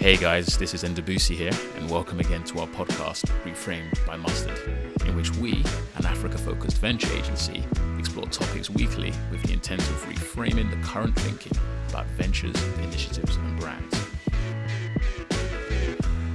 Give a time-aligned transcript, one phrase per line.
[0.00, 4.58] Hey guys, this is Endabusi here, and welcome again to our podcast, Reframed by Mustard,
[5.04, 5.62] in which we,
[5.96, 7.62] an Africa focused venture agency,
[7.98, 11.52] explore topics weekly with the intent of reframing the current thinking
[11.90, 14.00] about ventures, initiatives, and brands.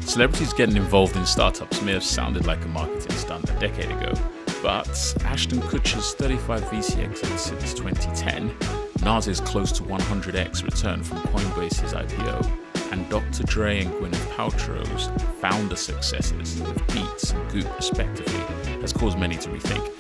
[0.02, 4.14] Celebrities getting involved in startups may have sounded like a marketing stunt a decade ago,
[4.62, 8.56] but Ashton Kutcher's 35 VC exits since 2010,
[9.04, 13.44] Nas's close to 100x return from Coinbase's IPO, and Dr.
[13.44, 15.10] Dre and Gwyneth Paltrow's
[15.42, 18.40] founder successes with Beats and Goop respectively
[18.82, 19.92] has caused many to rethink.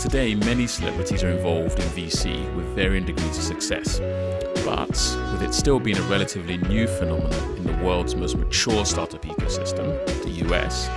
[0.00, 4.00] Today, many celebrities are involved in VC with varying degrees of success,
[4.64, 4.90] but
[5.32, 10.04] with it still being a relatively new phenomenon in the world's most mature startup ecosystem,
[10.22, 10.88] the US,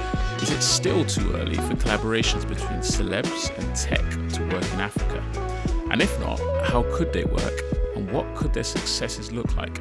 [0.42, 5.24] is it still too early for collaborations between celebs and tech to work in Africa?
[5.90, 7.77] And if not, how could they work
[8.12, 9.80] what could their successes look like?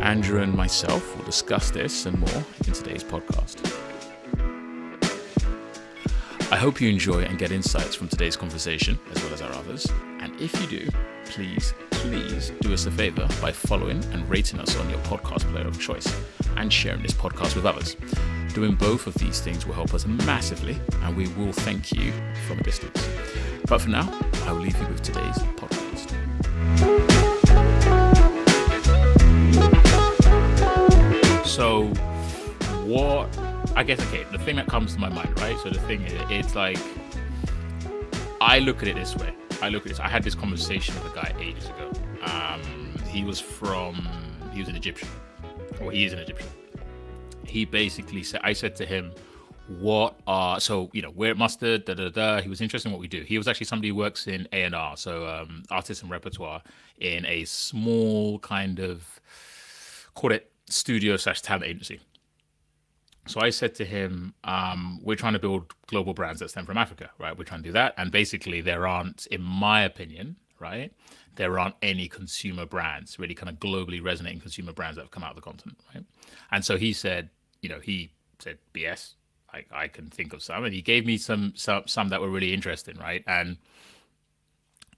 [0.00, 3.60] Andrew and myself will discuss this and more in today's podcast.
[6.50, 9.86] I hope you enjoy and get insights from today's conversation as well as our others.
[10.20, 10.88] And if you do,
[11.24, 15.66] please, please do us a favor by following and rating us on your podcast player
[15.66, 16.06] of choice
[16.56, 17.96] and sharing this podcast with others.
[18.54, 22.12] Doing both of these things will help us massively, and we will thank you
[22.46, 23.08] from a distance.
[23.66, 24.08] But for now,
[24.44, 27.33] I will leave you with today's podcast.
[31.44, 31.86] So,
[32.84, 33.28] what
[33.76, 35.58] I guess okay, the thing that comes to my mind, right?
[35.60, 36.78] So the thing is, it's like
[38.40, 39.34] I look at it this way.
[39.62, 40.00] I look at this.
[40.00, 41.92] I had this conversation with a guy ages ago.
[42.22, 42.60] Um,
[43.08, 44.08] he was from
[44.52, 45.08] he was an Egyptian,
[45.80, 46.48] or he is an Egyptian.
[47.44, 49.12] He basically said, I said to him,
[49.68, 53.00] "What are so you know we're mustard da da da." He was interested in what
[53.00, 53.22] we do.
[53.22, 56.62] He was actually somebody who works in A and R, so um, artists and repertoire,
[56.98, 59.20] in a small kind of
[60.14, 62.00] call it studio slash talent agency.
[63.26, 66.76] So I said to him, um, we're trying to build global brands that stem from
[66.76, 67.36] Africa, right?
[67.36, 67.94] We're trying to do that.
[67.96, 70.92] And basically, there aren't, in my opinion, right,
[71.36, 75.24] there aren't any consumer brands, really kind of globally resonating consumer brands that have come
[75.24, 76.04] out of the continent, right?
[76.50, 77.30] And so he said,
[77.62, 79.14] you know, he said, BS,
[79.54, 80.64] I, I can think of some.
[80.64, 83.24] And he gave me some, some, some that were really interesting, right?
[83.26, 83.56] And,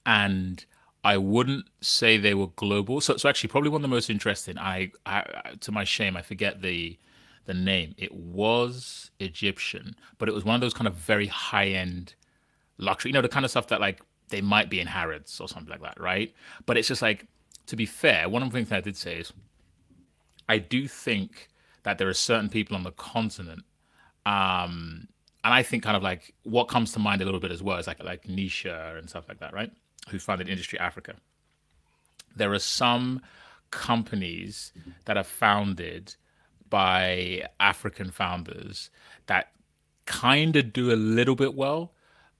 [0.05, 0.65] and,
[1.05, 3.01] I wouldn't say they were global.
[3.01, 4.59] So, so actually, probably one of the most interesting.
[4.59, 5.23] I, I,
[5.61, 6.99] to my shame, I forget the
[7.45, 7.95] the name.
[7.97, 12.15] It was Egyptian, but it was one of those kind of very high end
[12.79, 13.11] luxury.
[13.11, 15.71] You know, the kind of stuff that like they might be in Harrods or something
[15.71, 16.35] like that, right?
[16.67, 17.27] But it's just like,
[17.67, 19.33] to be fair, one of the things that I did say is,
[20.49, 21.49] I do think
[21.85, 23.63] that there are certain people on the continent,
[24.27, 25.09] um,
[25.43, 27.79] and I think kind of like what comes to mind a little bit as well
[27.79, 29.71] is like like Nisha and stuff like that, right?
[30.09, 31.15] who founded Industrie Africa.
[32.35, 33.23] There are some
[33.71, 34.73] companies
[35.05, 36.15] that are founded
[36.69, 38.91] by African founders
[39.27, 39.53] that
[40.05, 41.93] kind of do a little bit well,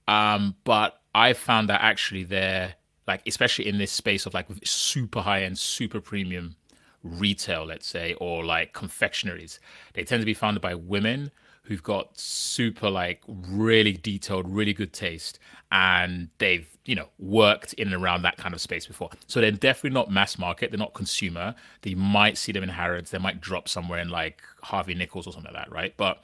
[0.07, 2.75] um, but I found that actually they're
[3.07, 6.55] like, especially in this space of like super high end, super premium
[7.03, 9.59] retail, let's say, or like confectionaries,
[9.93, 11.31] they tend to be founded by women
[11.67, 15.37] who've got super like really detailed, really good taste,
[15.71, 19.09] and they've you know worked in and around that kind of space before.
[19.27, 20.71] So they're definitely not mass market.
[20.71, 21.55] They're not consumer.
[21.81, 23.11] They might see them in Harrods.
[23.11, 25.93] They might drop somewhere in like Harvey Nichols or something like that, right?
[25.97, 26.23] But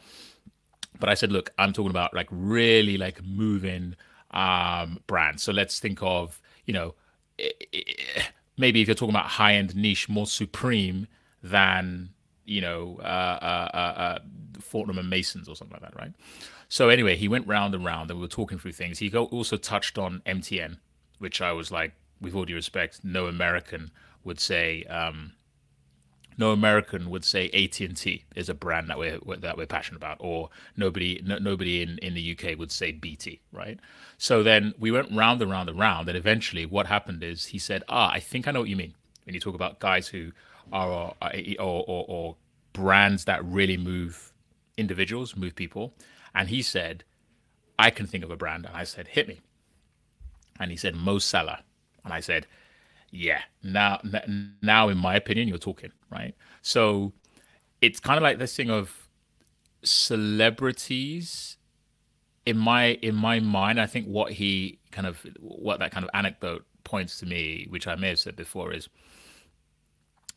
[0.98, 3.96] but I said, look, I'm talking about like really like moving
[4.32, 5.44] um brands.
[5.44, 6.96] So let's think of you know
[7.38, 7.82] eh, eh,
[8.16, 8.22] eh,
[8.58, 11.08] maybe if you're talking about high end niche, more supreme
[11.42, 12.13] than
[12.46, 14.20] you know, uh, uh, uh, uh,
[14.60, 16.14] Fortnum and Masons or something like that, right?
[16.70, 19.00] So anyway, he went round and round, and we were talking through things.
[19.00, 20.78] He also touched on MTN,
[21.20, 23.92] which I was like, with all due respect, no American
[24.24, 24.84] would say.
[24.86, 25.34] Um,
[26.36, 29.98] no American would say AT and T is a brand that we're that we're passionate
[29.98, 33.80] about, or nobody no, nobody in, in the UK would say BT, right?
[34.18, 37.60] So then we went round and round and round, and eventually, what happened is he
[37.60, 38.96] said, "Ah, I think I know what you mean."
[39.26, 40.32] When you talk about guys who
[40.72, 41.14] are
[41.60, 42.36] or, or, or
[42.74, 44.34] brands that really move
[44.78, 45.94] individuals, move people.
[46.36, 47.04] And he said,
[47.80, 48.66] I can think of a brand.
[48.66, 49.42] And I said, hit me.
[50.60, 51.64] And he said, Mo Salah.
[52.04, 52.48] And I said,
[53.12, 54.02] yeah, now,
[54.62, 56.36] now, in my opinion, you're talking, right?
[56.62, 57.14] So
[57.82, 59.10] it's kind of like this thing of
[59.84, 61.58] celebrities
[62.46, 66.10] in my in my mind i think what he kind of what that kind of
[66.14, 68.90] anecdote points to me which i may have said before is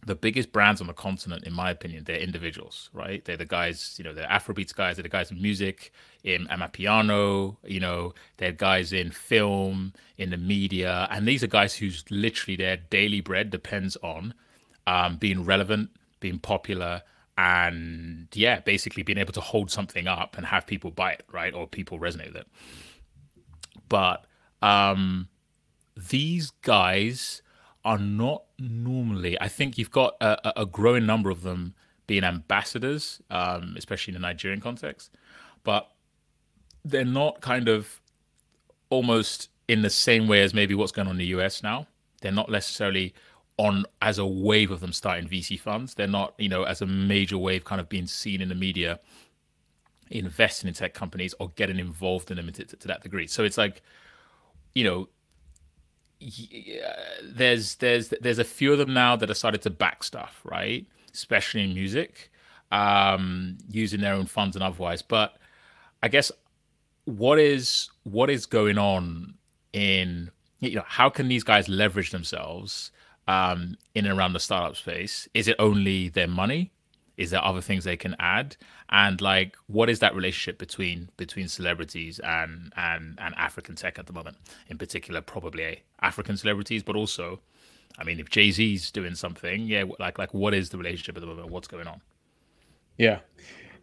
[0.06, 3.24] the biggest brands on the continent, in my opinion, they're individuals, right?
[3.24, 5.92] They're the guys, you know, they're Afrobeats guys, they're the guys in music,
[6.22, 11.74] in Amapiano, you know, they're guys in film, in the media, and these are guys
[11.74, 14.32] whose literally their daily bread depends on
[14.86, 17.02] um, being relevant, being popular,
[17.36, 21.52] and yeah, basically being able to hold something up and have people buy it, right,
[21.52, 22.46] or people resonate with it.
[23.88, 24.24] But
[24.62, 25.28] um,
[25.96, 27.42] these guys
[27.86, 29.40] are not normally.
[29.40, 31.74] I think you've got a, a growing number of them
[32.08, 35.12] being ambassadors, um, especially in the Nigerian context,
[35.62, 35.88] but
[36.84, 38.00] they're not kind of
[38.90, 41.86] almost in the same way as maybe what's going on in the US now.
[42.22, 43.14] They're not necessarily
[43.56, 45.94] on as a wave of them starting VC funds.
[45.94, 48.98] They're not, you know, as a major wave kind of being seen in the media
[50.10, 53.28] investing in tech companies or getting involved in them to, to that degree.
[53.28, 53.82] So it's like,
[54.74, 55.08] you know,
[57.22, 60.86] there's there's there's a few of them now that have started to back stuff, right?
[61.12, 62.30] Especially in music,
[62.72, 65.02] um, using their own funds and otherwise.
[65.02, 65.36] But
[66.02, 66.32] I guess
[67.04, 69.34] what is what is going on
[69.72, 70.30] in
[70.60, 72.90] you know how can these guys leverage themselves
[73.28, 75.28] um, in and around the startup space?
[75.34, 76.72] Is it only their money?
[77.16, 78.56] Is there other things they can add?
[78.90, 84.06] And like, what is that relationship between between celebrities and and and African tech at
[84.06, 84.36] the moment?
[84.68, 87.40] In particular, probably African celebrities, but also,
[87.98, 91.20] I mean, if Jay Z's doing something, yeah, like like what is the relationship at
[91.20, 91.50] the moment?
[91.50, 92.00] What's going on?
[92.98, 93.20] Yeah,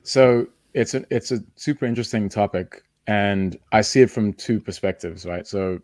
[0.04, 5.26] so it's a it's a super interesting topic, and I see it from two perspectives,
[5.26, 5.48] right?
[5.48, 5.80] So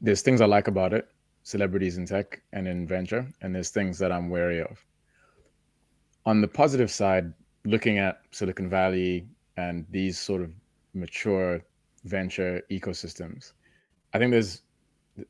[0.00, 1.08] there's things I like about it,
[1.42, 4.84] celebrities in tech and in venture, and there's things that I'm wary of.
[6.24, 7.32] On the positive side,
[7.64, 9.26] looking at Silicon Valley
[9.56, 10.50] and these sort of
[10.94, 11.62] mature
[12.04, 13.52] venture ecosystems,
[14.14, 14.62] I think there's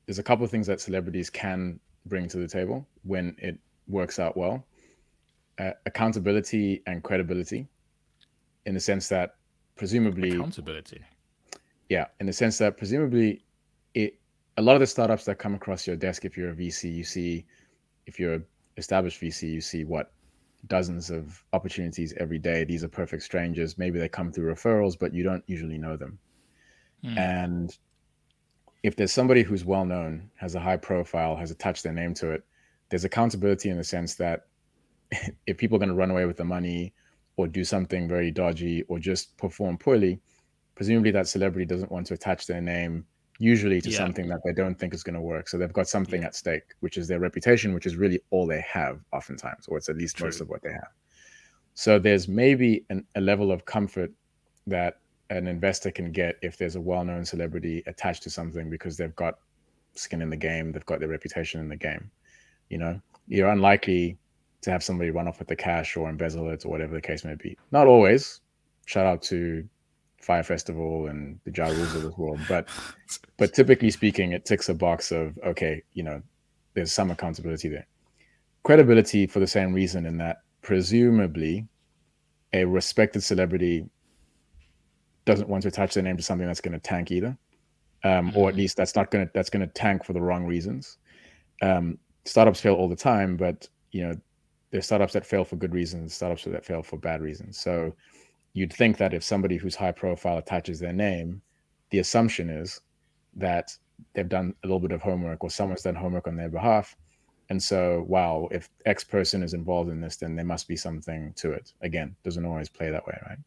[0.07, 3.59] there's a couple of things that celebrities can bring to the table when it
[3.89, 4.65] works out well.
[5.59, 7.69] Uh, accountability and credibility,
[8.65, 9.37] in the sense that
[9.77, 11.03] presumably accountability.
[11.89, 13.45] Yeah, in the sense that presumably
[13.95, 14.19] it
[14.57, 17.05] a lot of the startups that come across your desk, if you're a VC, you
[17.05, 17.45] see,
[18.07, 18.45] if you're an
[18.77, 20.13] established VC, you see what
[20.67, 22.65] dozens of opportunities every day.
[22.65, 23.79] These are perfect strangers.
[23.79, 26.19] Maybe they come through referrals, but you don't usually know them.
[27.05, 27.19] Mm.
[27.19, 27.79] And
[28.83, 32.31] if there's somebody who's well known, has a high profile, has attached their name to
[32.31, 32.45] it,
[32.89, 34.47] there's accountability in the sense that
[35.47, 36.95] if people are going to run away with the money
[37.37, 40.21] or do something very dodgy or just perform poorly,
[40.75, 43.05] presumably that celebrity doesn't want to attach their name
[43.43, 43.99] usually to yeah.
[43.99, 45.49] something that they don't think is going to work.
[45.49, 46.29] So they've got something yeah.
[46.29, 49.89] at stake, which is their reputation, which is really all they have oftentimes, or it's
[49.89, 50.29] at least True.
[50.29, 50.93] most of what they have.
[51.75, 54.13] So there's maybe an, a level of comfort
[54.69, 55.01] that
[55.31, 59.39] an investor can get if there's a well-known celebrity attached to something because they've got
[59.95, 62.11] skin in the game, they've got their reputation in the game.
[62.69, 64.19] You know, you're unlikely
[64.61, 67.25] to have somebody run off with the cash or embezzle it or whatever the case
[67.25, 67.59] may be.
[67.73, 68.41] Not always.
[68.87, 69.67] Shout out to
[70.23, 72.41] Fyre Festival and the Ja Rules of this world.
[72.49, 72.69] But
[73.37, 76.23] but typically speaking, it ticks a box of okay, you know,
[76.75, 77.87] there's some accountability there.
[78.63, 81.67] Credibility for the same reason in that presumably
[82.53, 83.85] a respected celebrity
[85.25, 87.37] doesn't want to attach their name to something that's going to tank either,
[88.05, 88.61] um, or at mm-hmm.
[88.61, 90.99] least that's not going to that's going to tank for the wrong reasons.
[91.61, 94.15] Um, startups fail all the time, but you know,
[94.71, 97.59] there's startups that fail for good reasons, startups that fail for bad reasons.
[97.59, 97.95] So
[98.55, 101.43] you'd think that if somebody who's high profile attaches their name,
[101.91, 102.81] the assumption is
[103.37, 103.77] that
[104.15, 106.97] they've done a little bit of homework or someone's done homework on their behalf.
[107.49, 111.33] And so, wow, if X person is involved in this, then there must be something
[111.37, 111.73] to it.
[111.83, 113.39] Again, doesn't always play that way, right?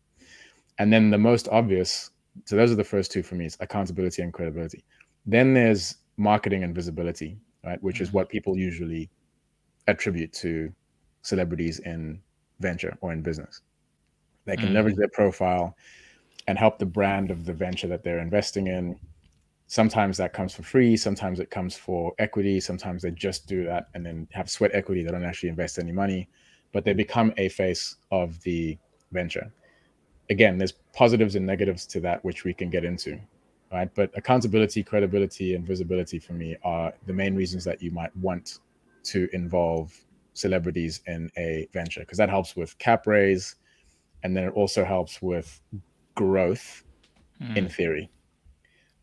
[0.78, 2.12] And then the most obvious,
[2.46, 4.84] so those are the first two for me, is accountability and credibility.
[5.26, 7.82] Then there's marketing and visibility, right?
[7.82, 8.18] Which is mm-hmm.
[8.18, 9.10] what people usually
[9.88, 10.72] attribute to
[11.22, 12.22] celebrities in
[12.60, 13.62] venture or in business.
[14.46, 14.74] They can mm.
[14.74, 15.76] leverage their profile
[16.48, 19.00] and help the brand of the venture that they're investing in.
[19.68, 20.96] Sometimes that comes for free.
[20.96, 22.60] Sometimes it comes for equity.
[22.60, 25.04] Sometimes they just do that and then have sweat equity.
[25.04, 26.30] They don't actually invest any money,
[26.72, 28.78] but they become a face of the
[29.12, 29.52] venture.
[30.30, 33.20] Again, there's positives and negatives to that, which we can get into,
[33.72, 33.90] right?
[33.96, 38.60] But accountability, credibility, and visibility for me are the main reasons that you might want
[39.06, 39.94] to involve
[40.34, 43.56] celebrities in a venture because that helps with cap raise
[44.26, 45.62] and then it also helps with
[46.16, 46.84] growth
[47.42, 47.56] mm.
[47.56, 48.10] in theory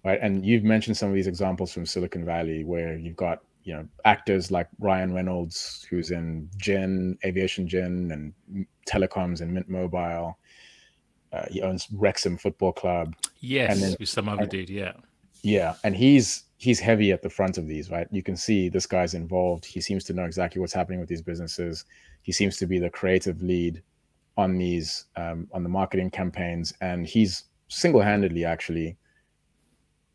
[0.05, 0.19] right?
[0.21, 3.87] And you've mentioned some of these examples from silicon valley where you've got you know
[4.05, 10.39] actors like ryan reynolds who's in gin aviation gin and telecoms and mint mobile.
[11.33, 13.15] Uh, he owns wrexham football club.
[13.41, 14.93] Yes and then, with some other and, dude yeah.
[15.43, 18.09] Yeah and he's he's heavy at the front of these right?
[18.11, 19.65] You can see this guy's involved.
[19.65, 21.85] He seems to know exactly what's happening with these businesses.
[22.23, 23.83] He seems to be the creative lead
[24.37, 28.97] on these um, on the marketing campaigns, and he's single-handedly actually,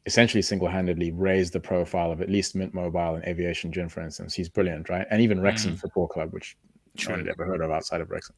[0.06, 4.34] essentially single-handedly raised the profile of at least Mint Mobile and Aviation Gin, for instance.
[4.34, 5.08] He's brilliant, right?
[5.12, 5.80] And even Wrexham mm.
[5.80, 6.58] Football Club, which
[6.98, 7.16] True.
[7.16, 8.36] I've never heard of outside of Wrexham.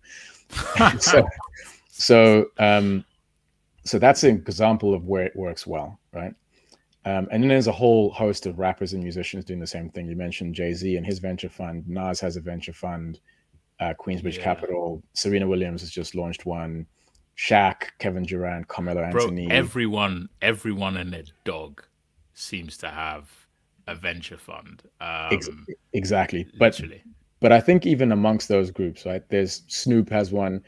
[1.00, 1.28] so,
[1.90, 3.06] so, um,
[3.86, 6.34] so that's an example of where it works well, right?
[7.06, 10.08] Um, and then there's a whole host of rappers and musicians doing the same thing.
[10.08, 11.88] You mentioned Jay Z and his venture fund.
[11.88, 13.20] Nas has a venture fund.
[13.80, 14.44] Uh, Queensbridge yeah.
[14.44, 15.02] Capital.
[15.14, 16.86] Serena Williams has just launched one.
[17.38, 19.48] Shaq, Kevin Durant, Carmelo Anthony.
[19.48, 21.84] Bro, everyone, everyone and their dog
[22.34, 23.30] seems to have
[23.88, 24.84] a venture fund.
[25.00, 26.80] Um, exactly, but
[27.40, 29.24] but I think even amongst those groups, right?
[29.30, 30.62] There's Snoop has one,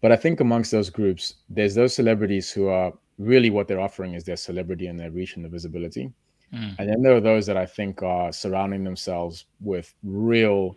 [0.00, 4.14] but I think amongst those groups, there's those celebrities who are really what they're offering
[4.14, 6.12] is their celebrity and their reach and the visibility.
[6.52, 6.76] Mm.
[6.78, 10.76] And then there are those that I think are surrounding themselves with real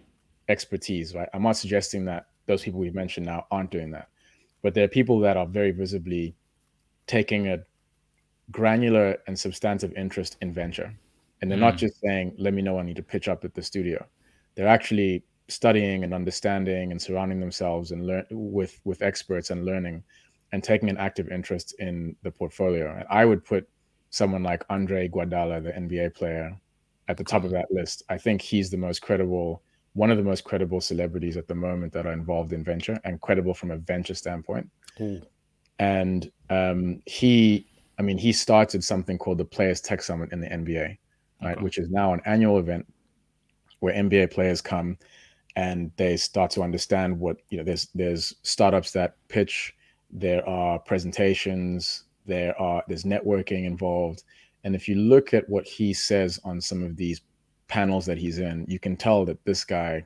[0.51, 1.29] expertise, right?
[1.33, 4.09] I'm not suggesting that those people we've mentioned now aren't doing that,
[4.61, 6.35] but there are people that are very visibly
[7.07, 7.59] taking a
[8.51, 10.93] granular and substantive interest in venture.
[11.41, 11.61] And they're mm.
[11.61, 14.05] not just saying, let me know I need to pitch up at the studio.
[14.55, 20.03] They're actually studying and understanding and surrounding themselves and learn with with experts and learning
[20.51, 22.95] and taking an active interest in the portfolio.
[22.95, 23.67] And I would put
[24.09, 26.57] someone like Andre Iguodala, the NBA player,
[27.07, 28.03] at the top of that list.
[28.09, 29.61] I think he's the most credible,
[29.93, 33.19] one of the most credible celebrities at the moment that are involved in venture and
[33.21, 34.69] credible from a venture standpoint.
[34.99, 35.23] Mm.
[35.79, 37.67] And um, he,
[37.99, 40.97] I mean, he started something called the Players Tech Summit in the NBA,
[41.43, 41.63] right, okay.
[41.63, 42.85] which is now an annual event
[43.79, 44.97] where NBA players come
[45.55, 47.63] and they start to understand what you know.
[47.63, 49.75] There's there's startups that pitch
[50.11, 54.23] there are presentations there are there's networking involved
[54.63, 57.21] and if you look at what he says on some of these
[57.71, 60.05] panels that he's in you can tell that this guy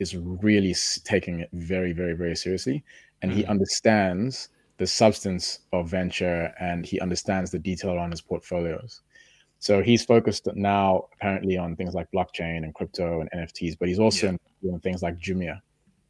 [0.00, 2.82] is really taking it very very very seriously
[3.22, 3.40] and mm-hmm.
[3.40, 9.02] he understands the substance of venture and he understands the detail around his portfolios
[9.60, 14.00] so he's focused now apparently on things like blockchain and crypto and nfts but he's
[14.00, 14.36] also yeah.
[14.62, 15.60] doing things like jumia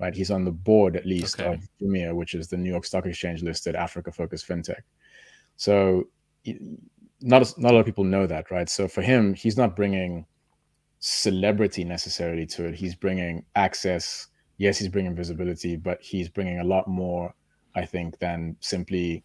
[0.00, 0.14] right?
[0.14, 1.54] He's on the board at least okay.
[1.54, 4.82] of Jumia, which is the New York Stock Exchange listed Africa focused fintech.
[5.56, 6.08] So
[7.20, 8.68] not not a lot of people know that, right?
[8.68, 10.26] So for him, he's not bringing
[11.06, 12.75] celebrity necessarily to it.
[12.75, 14.28] He's bringing access.
[14.56, 17.34] Yes, he's bringing visibility, but he's bringing a lot more,
[17.76, 19.23] I think, than simply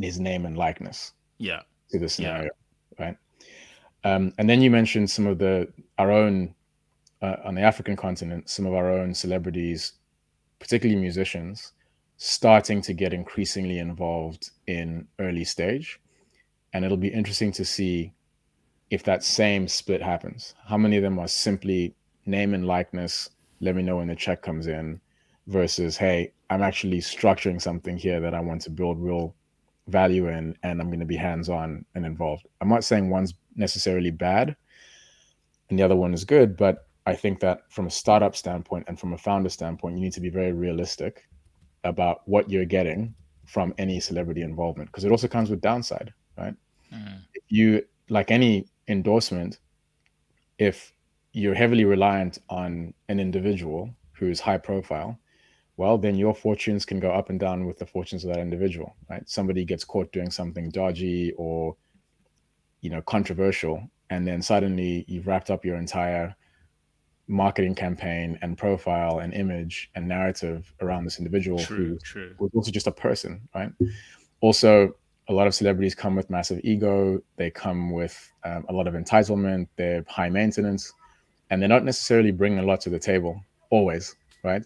[0.00, 1.12] his name and likeness.
[1.36, 1.60] Yeah.
[1.90, 2.48] To the scenario,
[2.98, 3.04] yeah.
[3.04, 3.16] right?
[4.02, 6.54] Um, and then you mentioned some of the our own
[7.20, 9.92] uh, on the African continent, some of our own celebrities,
[10.58, 11.74] particularly musicians,
[12.16, 16.00] starting to get increasingly involved in early stage.
[16.72, 18.14] And it'll be interesting to see
[18.90, 20.54] if that same split happens.
[20.66, 24.42] How many of them are simply name and likeness, let me know when the check
[24.42, 25.00] comes in,
[25.46, 29.34] versus, hey, I'm actually structuring something here that I want to build real
[29.88, 32.46] value in, and I'm going to be hands on and involved.
[32.60, 34.56] I'm not saying one's necessarily bad
[35.70, 38.98] and the other one is good, but I think that from a startup standpoint and
[38.98, 41.28] from a founder standpoint, you need to be very realistic
[41.84, 43.14] about what you're getting
[43.44, 46.54] from any celebrity involvement because it also comes with downside, right?
[46.92, 47.20] Mm.
[47.34, 49.58] If you like any endorsement,
[50.58, 50.92] if
[51.32, 55.18] you're heavily reliant on an individual who is high profile,
[55.76, 58.96] well, then your fortunes can go up and down with the fortunes of that individual,
[59.10, 59.28] right?
[59.28, 61.76] Somebody gets caught doing something dodgy or,
[62.80, 66.34] you know, controversial, and then suddenly you've wrapped up your entire
[67.28, 72.34] marketing campaign and profile and image and narrative around this individual true, who true.
[72.38, 73.70] was also just a person, right?
[74.40, 74.94] Also,
[75.28, 77.20] a lot of celebrities come with massive ego.
[77.36, 79.68] They come with um, a lot of entitlement.
[79.76, 80.92] They're high maintenance,
[81.50, 83.40] and they're not necessarily bringing a lot to the table
[83.70, 84.14] always,
[84.44, 84.62] right?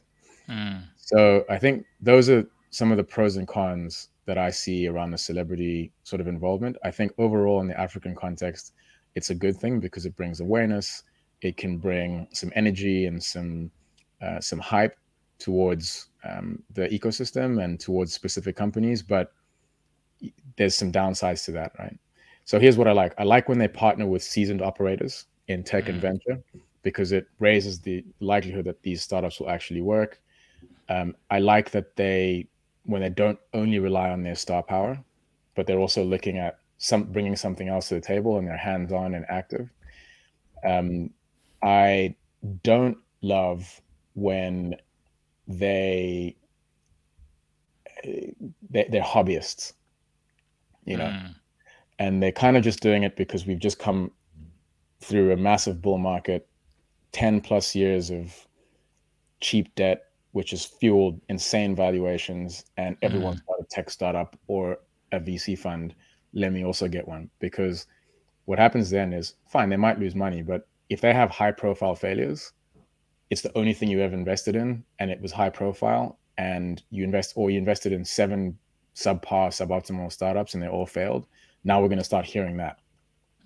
[0.49, 0.83] Mm.
[0.97, 5.11] So I think those are some of the pros and cons that I see around
[5.11, 6.77] the celebrity sort of involvement.
[6.85, 8.75] I think overall in the African context,
[9.15, 11.03] it's a good thing because it brings awareness
[11.43, 13.71] it can bring some energy and some
[14.23, 14.97] uh, some hype
[15.39, 19.33] towards um, the ecosystem and towards specific companies, but
[20.57, 21.99] there's some downsides to that, right?
[22.45, 23.15] So here's what I like.
[23.19, 25.91] I like when they partner with seasoned operators in tech mm.
[25.91, 26.43] and venture
[26.83, 30.21] because it raises the likelihood that these startups will actually work.
[30.89, 32.49] Um, I like that they,
[32.85, 34.99] when they don't only rely on their star power,
[35.55, 39.15] but they're also looking at some bringing something else to the table and they're hands-on
[39.15, 39.69] and active.
[40.65, 41.11] Um,
[41.63, 42.17] I
[42.63, 43.81] don't love
[44.15, 44.77] when
[45.47, 46.37] they,
[48.03, 49.75] they they're hobbyists,
[50.91, 51.35] you know, mm.
[51.99, 54.11] and they're kind of just doing it because we've just come
[55.01, 56.49] through a massive bull market,
[57.13, 58.47] ten plus years of
[59.41, 63.47] cheap debt, which has fueled insane valuations, and everyone's mm.
[63.47, 64.79] got a tech startup or
[65.13, 65.95] a VC fund.
[66.33, 67.87] Let me also get one because
[68.45, 71.95] what happens then is fine, they might lose money, but if they have high profile
[71.95, 72.53] failures,
[73.31, 77.05] it's the only thing you ever invested in and it was high profile and you
[77.05, 78.59] invest or you invested in seven
[79.05, 81.25] subpar suboptimal startups and they all failed
[81.65, 82.77] now we're going to start hearing that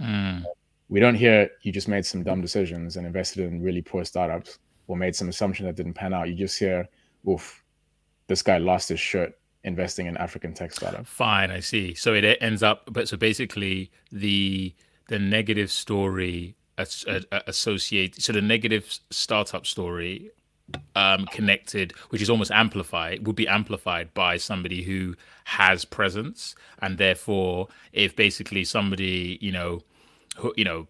[0.01, 0.43] Mm.
[0.89, 4.59] we don't hear you just made some dumb decisions and invested in really poor startups
[4.89, 6.89] or made some assumption that didn't pan out you just hear
[7.31, 7.63] oof
[8.27, 9.31] this guy lost his shirt
[9.63, 11.95] investing in african tech startup Fine, I see.
[11.95, 14.75] So it ends up, but so basically the
[15.09, 16.57] the negative story
[17.47, 18.21] associate.
[18.21, 20.31] So the negative startup story
[20.95, 26.99] um, connected, which is almost amplified, would be amplified by somebody who has presence, and
[26.99, 29.83] therefore, if basically somebody, you know,
[30.37, 30.89] who you know,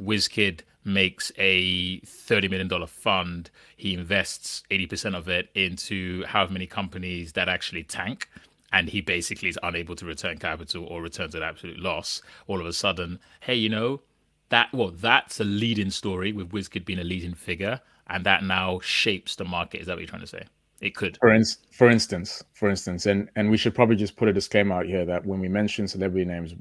[0.00, 6.52] WizKid makes a thirty million dollar fund, he invests eighty percent of it into however
[6.52, 8.28] many companies that actually tank,
[8.72, 12.20] and he basically is unable to return capital or returns an absolute loss.
[12.46, 14.00] All of a sudden, hey, you know,
[14.48, 18.80] that well, that's a leading story with WizKid being a leading figure, and that now
[18.80, 19.80] shapes the market.
[19.80, 20.44] Is that what you're trying to say?
[20.80, 21.18] It could.
[21.20, 24.76] for, ins- for instance for instance and and we should probably just put a disclaimer
[24.76, 26.54] out here that when we mention celebrity names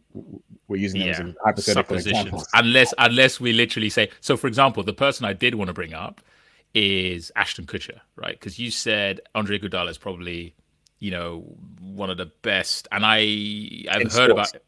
[0.67, 4.35] we're using them yeah, as hypothetical examples Unless unless we literally say so.
[4.35, 6.21] For example, the person I did want to bring up
[6.73, 8.37] is Ashton Kutcher, right?
[8.39, 10.55] Because you said Andre Iguodala is probably,
[10.99, 11.41] you know,
[11.79, 13.17] one of the best, and I
[13.89, 14.51] I've In heard sports.
[14.51, 14.61] about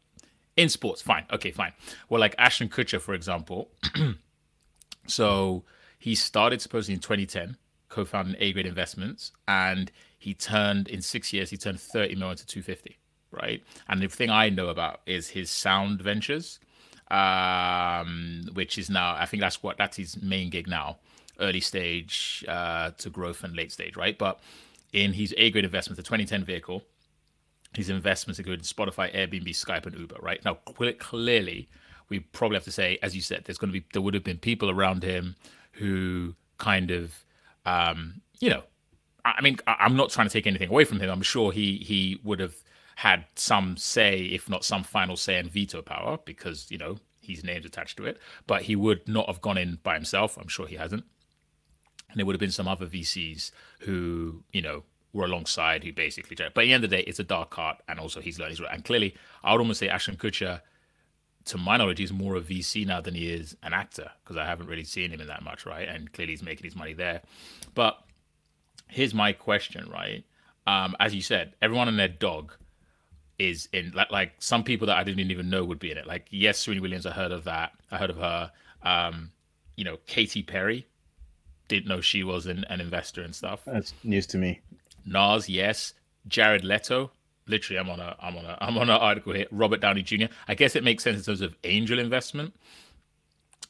[0.56, 1.02] in sports.
[1.02, 1.72] Fine, okay, fine.
[2.08, 3.70] Well, like Ashton Kutcher, for example.
[5.06, 5.64] so
[6.00, 7.58] he started supposedly in 2010,
[7.90, 12.46] co-founding A Grade Investments, and he turned in six years he turned 30 million to
[12.46, 12.98] 250,
[13.30, 13.62] right?
[13.86, 16.58] And the thing I know about is his sound ventures,
[17.10, 21.00] um, which is now I think that's what that's his main gig now,
[21.38, 24.16] early stage uh, to growth and late stage, right?
[24.16, 24.40] But
[24.94, 26.82] in his A Grade Investments, the 2010 vehicle,
[27.74, 30.16] his investments include Spotify, Airbnb, Skype, and Uber.
[30.22, 31.68] Right now, cle- clearly,
[32.08, 34.24] we probably have to say, as you said, there's going to be there would have
[34.24, 35.36] been people around him
[35.72, 37.24] who kind of,
[37.64, 38.62] um, you know,
[39.24, 41.10] I mean, I'm not trying to take anything away from him.
[41.10, 42.54] I'm sure he he would have
[42.96, 47.44] had some say, if not some final say and veto power, because you know his
[47.44, 48.18] name's attached to it.
[48.46, 50.38] But he would not have gone in by himself.
[50.38, 51.04] I'm sure he hasn't
[52.10, 56.36] and there would have been some other VCs who, you know, were alongside who basically.
[56.36, 58.50] But at the end of the day, it's a dark art, and also he's learned
[58.50, 58.76] his learning.
[58.76, 60.60] And clearly, I would almost say Ashton Kutcher,
[61.46, 64.44] to my knowledge, he's more a VC now than he is an actor because I
[64.44, 65.88] haven't really seen him in that much, right?
[65.88, 67.22] And clearly, he's making his money there.
[67.74, 67.98] But
[68.88, 70.24] here's my question, right?
[70.66, 72.52] Um, as you said, everyone and their dog
[73.38, 76.06] is in like like some people that I didn't even know would be in it.
[76.06, 77.72] Like yes, Serena Williams, I heard of that.
[77.90, 78.52] I heard of her.
[78.82, 79.30] Um,
[79.76, 80.86] you know, Katy Perry,
[81.70, 83.60] didn't know she was an, an investor and stuff.
[83.64, 84.60] that's news to me
[85.06, 85.94] Nas, yes.
[86.28, 87.12] Jared Leto,
[87.50, 89.46] literally, I'm on a I'm on a I'm on an article here.
[89.50, 90.26] Robert Downey Jr.
[90.48, 92.54] I guess it makes sense in terms of angel investment.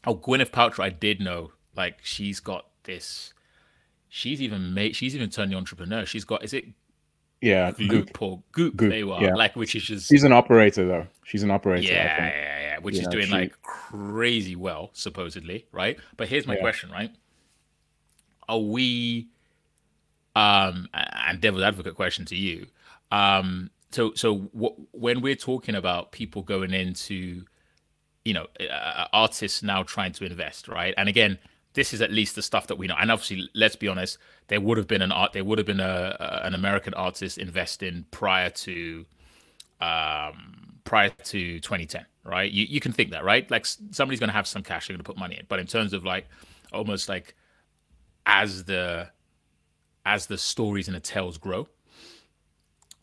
[0.06, 1.52] Oh, Gwyneth Paltrow, I did know.
[1.76, 3.32] Like she's got this.
[4.08, 4.94] She's even made.
[4.96, 6.04] She's even turned the entrepreneur.
[6.06, 6.44] She's got.
[6.44, 6.64] Is it
[7.40, 8.76] yeah Goop or Goop?
[8.76, 9.34] Goop, they were yeah.
[9.34, 12.34] like, which is just she's an operator though she's an operator I yeah, think.
[12.34, 15.98] yeah, yeah, which You is doing she- like crazy well, supposedly, right?
[16.18, 16.60] But here's my Yeah.
[16.60, 17.10] question, right?
[18.48, 19.28] Are we,
[20.36, 22.66] um, and devil's advocate question to you,
[23.10, 27.44] um, so so what, when we're talking about people going into,
[28.24, 30.94] you know, uh, artists now trying to invest, right?
[30.96, 31.38] And again,
[31.74, 32.96] this is at least the stuff that we know.
[32.98, 35.80] And obviously, let's be honest, there would have been an art, there would have been
[35.80, 39.06] a, a an American artist investing prior to
[39.80, 42.50] um, prior to 2010, right?
[42.50, 43.50] You, you can think that, right?
[43.50, 45.46] Like somebody's going to have some cash, they're going to put money in.
[45.48, 46.28] But in terms of like
[46.72, 47.34] almost like
[48.26, 49.08] as the
[50.04, 51.68] as the stories and the tales grow,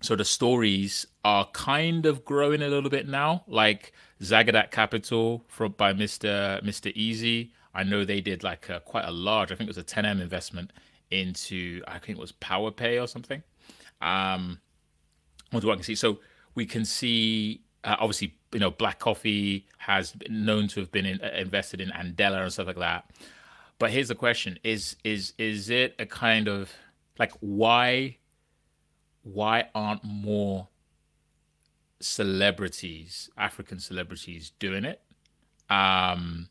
[0.01, 3.43] so the stories are kind of growing a little bit now.
[3.47, 6.63] Like Zagadat Capital from by Mr.
[6.63, 6.95] Mr.
[6.95, 7.51] Eazi.
[7.73, 10.19] I know they did like a, quite a large, I think it was a 10M
[10.21, 10.73] investment
[11.12, 13.43] into I think it was PowerPay or something.
[14.01, 14.60] Um,
[15.51, 15.95] what do I can see?
[15.95, 16.19] So
[16.55, 21.05] we can see uh, obviously you know Black Coffee has been known to have been
[21.05, 23.10] in, uh, invested in Andela and stuff like that.
[23.79, 26.71] But here's the question: is is is it a kind of
[27.19, 28.17] like why
[29.23, 30.69] why aren't more
[31.99, 35.01] celebrities, African celebrities, doing it?
[35.69, 36.49] Um,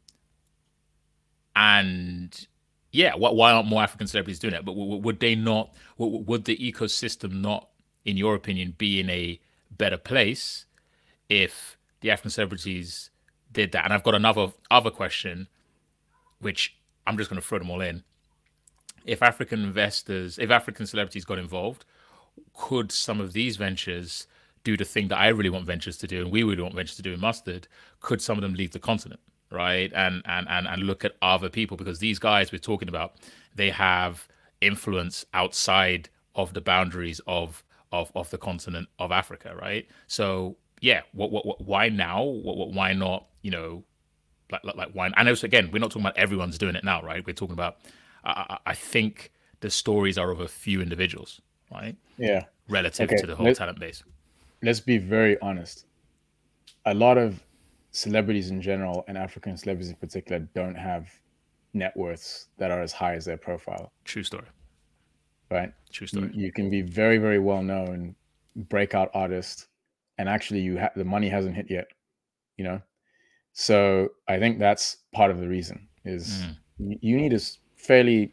[1.54, 2.46] and
[2.92, 4.64] yeah, wh- why aren't more African celebrities doing it?
[4.64, 5.74] But would they not?
[5.98, 7.68] Would the ecosystem not,
[8.04, 10.66] in your opinion, be in a better place
[11.28, 13.10] if the African celebrities
[13.52, 13.84] did that?
[13.84, 15.48] And I've got another other question,
[16.40, 16.76] which
[17.06, 18.04] I'm just going to throw them all in.
[19.06, 21.84] If African investors, if African celebrities got involved,
[22.54, 24.26] could some of these ventures
[24.64, 26.96] do the thing that I really want ventures to do, and we really want ventures
[26.96, 27.68] to do in Mustard?
[28.00, 29.20] Could some of them leave the continent?
[29.50, 29.92] right?
[29.94, 33.14] And and and and look at other people because these guys we're talking about,
[33.54, 34.28] they have
[34.60, 39.86] influence outside of the boundaries of of of the continent of Africa, right?
[40.06, 42.22] So yeah, what what, what why now?
[42.22, 43.26] What, what why not?
[43.42, 43.84] You know,
[44.50, 45.10] like like, like why?
[45.16, 45.34] I know.
[45.34, 47.24] So again, we're not talking about everyone's doing it now, right?
[47.26, 47.78] We're talking about.
[48.26, 51.40] I, I think the stories are of a few individuals,
[51.72, 51.96] right?
[52.18, 52.44] Yeah.
[52.68, 53.20] Relative okay.
[53.20, 54.02] to the whole Let, talent base.
[54.62, 55.86] Let's be very honest.
[56.84, 57.42] A lot of
[57.92, 61.08] celebrities in general and African celebrities in particular don't have
[61.72, 63.92] net worths that are as high as their profile.
[64.04, 64.46] True story.
[65.50, 65.72] Right?
[65.92, 66.30] True story.
[66.34, 68.16] You, you can be very, very well known,
[68.56, 69.68] breakout artist,
[70.18, 71.86] and actually you have the money hasn't hit yet.
[72.56, 72.82] You know?
[73.52, 76.56] So I think that's part of the reason is mm.
[76.78, 77.40] you, you need a
[77.86, 78.32] fairly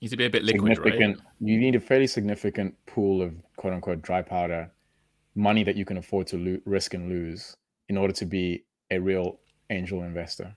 [0.00, 1.16] needs to be a bit liquid, right?
[1.40, 4.70] You need a fairly significant pool of quote unquote dry powder,
[5.34, 7.56] money that you can afford to lo- risk and lose
[7.88, 10.54] in order to be a real angel investor.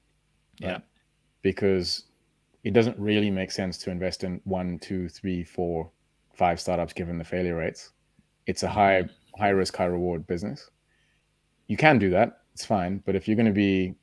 [0.62, 0.72] Right?
[0.72, 0.80] Yeah.
[1.42, 2.04] Because
[2.64, 5.90] it doesn't really make sense to invest in one, two, three, four,
[6.34, 7.92] five startups given the failure rates.
[8.46, 9.06] It's a high
[9.38, 10.70] high risk, high reward business.
[11.68, 13.02] You can do that, it's fine.
[13.06, 13.96] But if you're going to be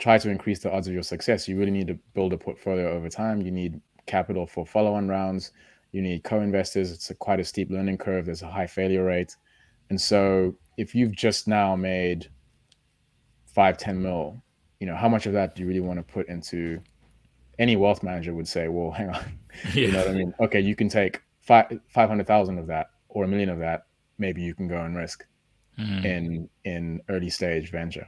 [0.00, 2.90] try to increase the odds of your success, you really need to build a portfolio
[2.90, 3.42] over time.
[3.42, 5.52] You need capital for follow-on rounds.
[5.92, 6.90] You need co-investors.
[6.90, 8.26] It's a, quite a steep learning curve.
[8.26, 9.36] There's a high failure rate,
[9.90, 12.30] and so if you've just now made
[13.44, 14.40] five, 10 mil,
[14.78, 16.80] you know, how much of that do you really want to put into
[17.58, 19.38] any wealth manager would say, well, hang on,
[19.74, 19.86] yeah.
[19.86, 20.34] you know what I mean?
[20.40, 23.86] Okay, you can take five, 500,000 of that or a million of that.
[24.18, 25.26] Maybe you can go and risk
[25.78, 26.04] mm.
[26.04, 28.06] in, in early stage venture.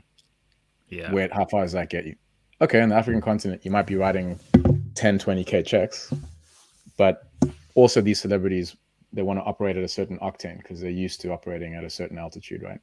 [0.92, 1.10] Yeah.
[1.10, 2.16] Where, how far does that get you?
[2.60, 2.80] Okay.
[2.80, 4.38] On the African continent, you might be writing
[4.94, 6.12] 10, 20 K checks,
[6.98, 7.28] but
[7.74, 8.76] also these celebrities
[9.12, 11.90] they want to operate at a certain octane because they're used to operating at a
[11.90, 12.80] certain altitude, right?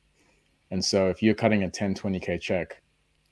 [0.71, 2.81] And so if you're cutting a 10, 20K check,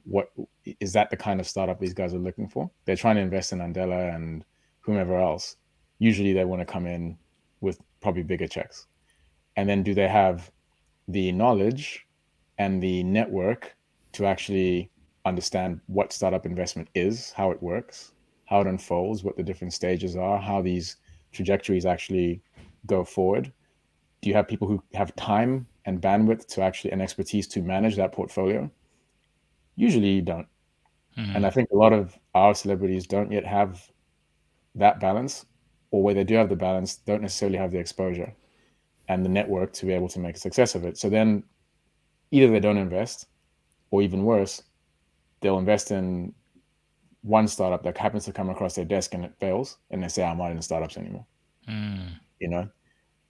[0.05, 0.31] what
[0.79, 2.71] is that the kind of startup these guys are looking for?
[2.85, 4.43] They're trying to invest in Andela and
[4.79, 5.57] whomever else.
[5.99, 7.17] Usually they want to come in
[7.61, 8.87] with probably bigger checks.
[9.57, 10.51] And then do they have
[11.07, 12.07] the knowledge
[12.57, 13.76] and the network
[14.17, 14.89] to actually
[15.25, 18.13] understand what startup investment is, how it works,
[18.45, 20.97] how it unfolds, what the different stages are, how these
[21.31, 22.41] trajectories actually
[22.85, 23.51] go forward?
[24.21, 27.95] Do you have people who have time and bandwidth to actually and expertise to manage
[27.95, 28.69] that portfolio?
[29.75, 30.47] Usually you don't.
[31.17, 31.35] Mm-hmm.
[31.35, 33.91] And I think a lot of our celebrities don't yet have
[34.75, 35.45] that balance,
[35.91, 38.33] or where they do have the balance, don't necessarily have the exposure
[39.09, 40.97] and the network to be able to make a success of it.
[40.97, 41.43] So then
[42.31, 43.27] either they don't invest,
[43.91, 44.63] or even worse,
[45.41, 46.33] they'll invest in
[47.21, 50.23] one startup that happens to come across their desk and it fails, and they say,
[50.23, 51.25] I'm not in startups anymore.
[51.67, 52.19] Mm.
[52.39, 52.69] You know,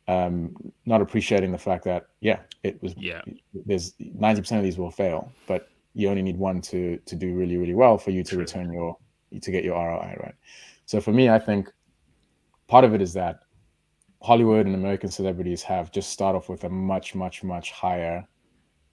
[0.07, 3.21] um, not appreciating the fact that yeah, it was yeah.
[3.65, 7.33] There's ninety percent of these will fail, but you only need one to to do
[7.33, 8.39] really really well for you to True.
[8.39, 8.97] return your
[9.41, 10.35] to get your ROI right.
[10.85, 11.71] So for me, I think
[12.67, 13.39] part of it is that
[14.21, 18.25] Hollywood and American celebrities have just start off with a much much much higher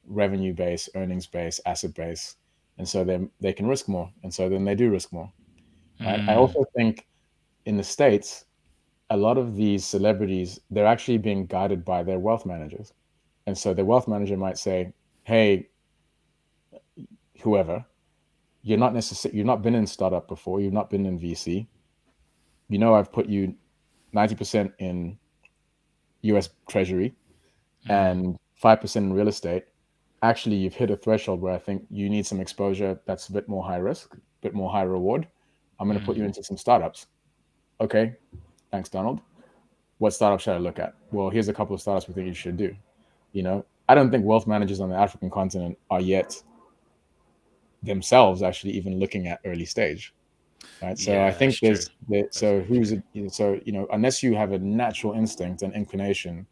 [0.07, 2.37] revenue base, earnings base, asset base,
[2.79, 5.33] and so they they can risk more, and so then they do risk more.
[6.01, 6.29] Mm.
[6.29, 7.07] I also think
[7.67, 8.45] in the states
[9.11, 12.93] a lot of these celebrities they're actually being guided by their wealth managers
[13.47, 14.93] and so the wealth manager might say
[15.25, 15.69] hey
[17.43, 17.85] whoever
[18.62, 21.67] you're not necessarily you've not been in startup before you've not been in vc
[22.69, 23.55] you know i've put you
[24.14, 25.19] 90% in
[26.23, 27.14] us treasury
[27.88, 27.90] mm-hmm.
[27.90, 29.64] and 5% in real estate
[30.25, 33.49] actually you've hit a threshold where i think you need some exposure that's a bit
[33.49, 35.29] more high risk a bit more high reward
[35.79, 36.07] i'm going to mm-hmm.
[36.07, 36.27] put you mm.
[36.27, 37.07] into some startups
[37.81, 38.17] okay
[38.75, 39.21] Thanks, Donald.
[39.99, 40.95] What startup should I look at?
[41.13, 42.75] Well, here's a couple of startups we think you should do.
[43.31, 46.43] You know, I don't think wealth managers on the African continent are yet
[47.85, 50.13] themselves actually even looking at early stage.
[50.83, 50.99] Right.
[50.99, 51.89] So yeah, I think there's
[52.31, 56.45] so who's it, so you know, unless you have a natural instinct and inclination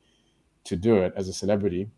[0.63, 1.91] to do it as a celebrity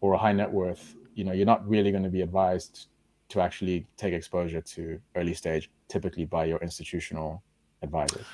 [0.00, 2.86] or a high net worth, you know, you're not really going to be advised
[3.30, 7.42] to actually take exposure to early stage, typically by your institutional
[7.82, 8.24] advisors.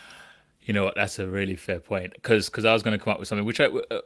[0.61, 0.95] You know what?
[0.95, 3.47] That's a really fair point because because I was going to come up with something
[3.47, 4.01] which I uh,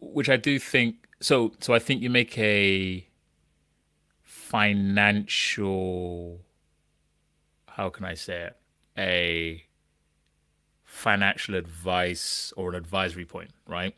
[0.00, 1.52] which I do think so.
[1.60, 3.08] So I think you make a
[4.22, 5.60] financial.
[7.66, 8.56] How can I say it?
[8.98, 9.64] A
[10.84, 13.94] financial advice or an advisory point, right?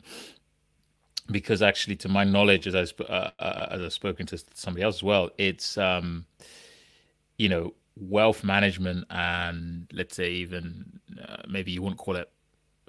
[1.31, 4.97] Because actually, to my knowledge, as I uh, uh, as I've spoken to somebody else
[4.97, 6.25] as well, it's um,
[7.37, 12.29] you know wealth management and let's say even uh, maybe you wouldn't call it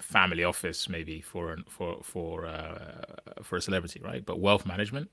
[0.00, 3.04] family office maybe for for for uh,
[3.42, 4.24] for a celebrity, right?
[4.24, 5.10] But wealth management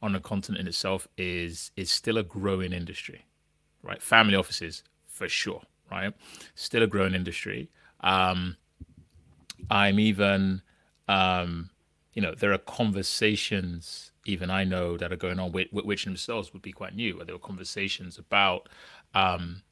[0.00, 3.24] on the continent in itself is is still a growing industry,
[3.82, 4.02] right?
[4.02, 6.12] Family offices for sure, right?
[6.54, 7.70] Still a growing industry.
[8.00, 8.56] Um,
[9.70, 10.62] I'm even,
[11.08, 11.70] um,
[12.12, 16.52] you know, there are conversations even I know that are going on, which, which themselves
[16.52, 17.16] would be quite new.
[17.16, 18.68] Where there were conversations about,
[19.14, 19.62] um,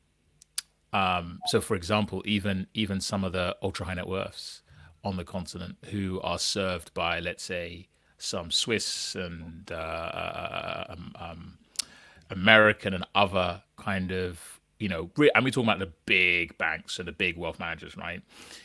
[0.93, 4.63] um, so for example, even even some of the ultra high net worths
[5.05, 11.59] on the continent who are served by, let's say, some Swiss and uh, um, um,
[12.31, 17.07] American and other kind of you know, and we're talking about the big banks and
[17.07, 18.23] the big wealth managers, right?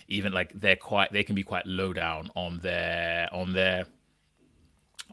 [0.08, 3.86] Even like they're quite, they can be quite low down on their on their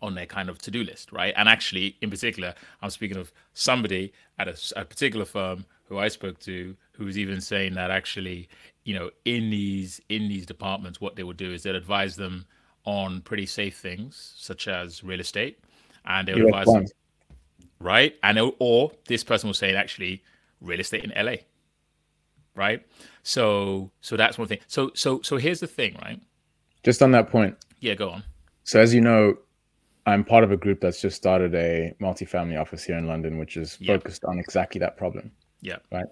[0.01, 1.35] on their kind of to-do list, right?
[1.37, 6.07] And actually, in particular, I'm speaking of somebody at a, a particular firm who I
[6.09, 8.49] spoke to who was even saying that actually,
[8.85, 12.47] you know, in these in these departments, what they would do is they'd advise them
[12.85, 15.59] on pretty safe things such as real estate,
[16.05, 16.87] and they would advise them,
[17.81, 18.15] right?
[18.23, 20.23] And or this person was saying actually
[20.63, 21.37] real estate in LA,
[22.55, 22.85] right?
[23.23, 24.59] So so that's one thing.
[24.67, 26.21] So so so here's the thing, right?
[26.83, 27.57] Just on that point.
[27.81, 28.25] Yeah, go on.
[28.65, 29.37] So as you know,
[30.07, 33.57] I'm part of a group that's just started a multifamily office here in London, which
[33.57, 35.31] is focused on exactly that problem.
[35.61, 35.77] Yeah.
[35.93, 36.07] Right.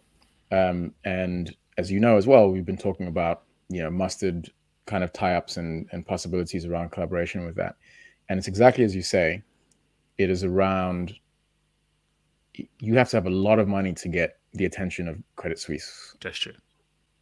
[0.52, 4.50] Um, and as you know as well, we've been talking about you know mustard
[4.86, 7.76] kind of tie-ups and, and possibilities around collaboration with that.
[8.28, 9.42] And it's exactly as you say.
[10.18, 11.14] It is around.
[12.78, 16.16] You have to have a lot of money to get the attention of Credit Suisse.
[16.20, 16.54] That's true.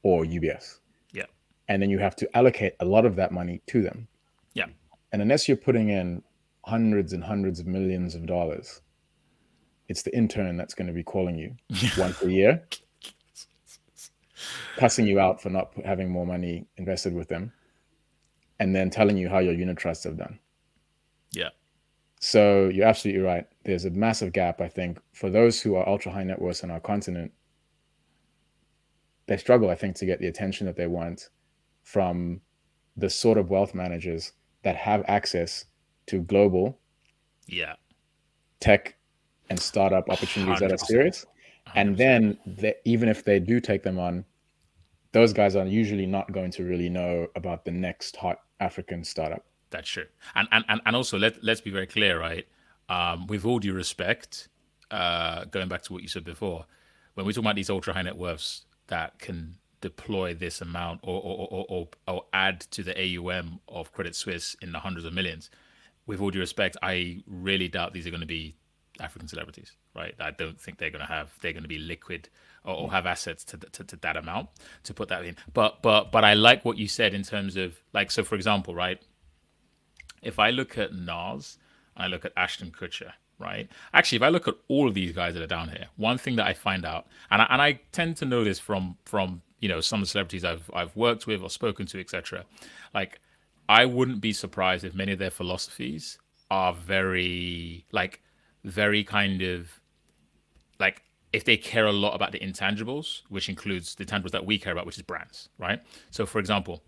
[0.03, 0.79] Or UBS.
[1.13, 1.27] Yeah.
[1.69, 4.09] And then you have to allocate a lot of that money to them.
[4.55, 4.67] Yeah.
[5.13, 6.23] And unless you're putting in
[6.69, 8.83] hundreds and hundreds of millions of dollars.
[9.89, 11.57] It's the intern that's going to be calling you
[11.99, 12.63] once a year,
[14.77, 17.53] cussing you out for not having more money invested with them,
[18.61, 20.39] and then telling you how your unit trusts have done.
[21.33, 21.49] Yeah.
[22.21, 23.47] So you're absolutely right.
[23.65, 26.71] There's a massive gap, I think, for those who are ultra high net worth on
[26.71, 27.33] our continent.
[29.27, 31.29] They struggle, I think, to get the attention that they want
[31.83, 32.41] from
[32.97, 35.65] the sort of wealth managers that have access
[36.07, 36.79] to global
[37.47, 37.75] yeah
[38.61, 38.97] tech
[39.49, 40.61] and startup opportunities 100%.
[40.61, 41.25] that are serious
[41.69, 41.73] 100%.
[41.77, 44.25] and then they, even if they do take them on
[45.13, 49.45] those guys are usually not going to really know about the next hot african startup
[49.71, 52.47] that's true and and and and also let, let's be very clear right
[52.89, 54.49] um, with all due respect
[54.91, 56.65] uh, going back to what you said before
[57.15, 61.21] when we talk about these ultra high net worths that can deploy this amount or
[61.23, 65.13] or, or, or, or add to the AUM of Credit Suisse in the hundreds of
[65.13, 65.51] millions
[66.09, 68.57] with all due respect, I really doubt these are going to be
[68.99, 70.15] African celebrities, right?
[70.19, 72.29] I don't think they're going to have they're going to be liquid
[72.65, 74.49] or, or have assets to, to, to that amount
[74.85, 75.37] to put that in.
[75.53, 78.75] But but but I like what you said in terms of like so for example,
[78.75, 79.01] right?
[80.23, 81.59] If I look at Nas,
[81.97, 83.69] I look at Ashton Kutcher, right?
[83.93, 86.37] Actually, if I look at all of these guys that are down here, one thing
[86.37, 89.69] that I find out, and I, and I tend to know this from from you
[89.69, 92.45] know some of the celebrities I've I've worked with or spoken to, etc.
[92.95, 93.21] Like
[93.69, 96.19] I wouldn't be surprised if many of their philosophies
[96.51, 98.23] are very like
[98.65, 99.81] very kind of
[100.81, 101.03] like
[101.33, 104.73] if they care a lot about the intangibles, which includes the tangibles that we care
[104.73, 105.81] about, which is brands, right?
[106.11, 106.83] So, for example,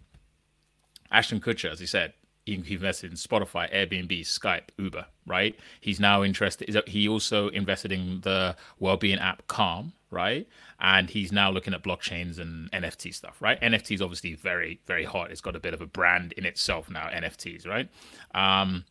[1.10, 2.14] Ashton Kutcher, as he said,
[2.56, 5.56] he invested in Spotify, Airbnb, Skype, Uber, right?
[5.80, 6.82] He's now interested.
[6.86, 10.46] He also invested in the well-being app Calm, right?
[10.80, 13.60] And he's now looking at blockchains and NFT stuff, right?
[13.60, 15.30] NFT is obviously very, very hot.
[15.30, 17.08] It's got a bit of a brand in itself now.
[17.08, 17.88] NFTs, right?
[18.34, 18.84] Um,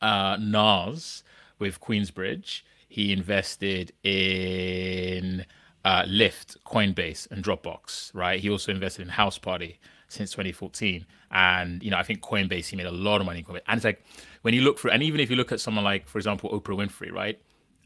[0.00, 1.22] uh, Nas
[1.58, 5.44] with Queensbridge, he invested in
[5.84, 8.40] uh, Lyft, Coinbase, and Dropbox, right?
[8.40, 9.80] He also invested in House Party
[10.14, 11.04] since 2014.
[11.30, 13.42] And, you know, I think Coinbase, he made a lot of money.
[13.42, 13.60] Coinbase.
[13.66, 14.02] And it's like,
[14.42, 16.76] when you look through, and even if you look at someone like, for example, Oprah
[16.76, 17.40] Winfrey, right?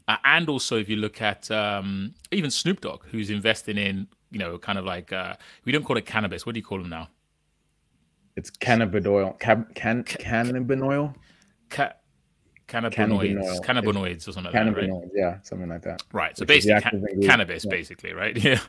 [0.07, 4.39] Uh, and also if you look at um, even Snoop Dogg, who's investing in, you
[4.39, 6.45] know, kind of like, uh, we don't call it cannabis.
[6.45, 7.09] What do you call them now?
[8.35, 11.15] It's cannabinoid, can, can, cannabinoid?
[11.69, 11.93] Ca-
[12.69, 14.89] cannabinoids, cannabinoids or something like that, right?
[15.13, 16.03] Yeah, something like that.
[16.13, 16.37] Right.
[16.37, 17.69] So basically, ca- cannabis, yeah.
[17.69, 18.37] basically, right?
[18.49, 18.59] Yeah.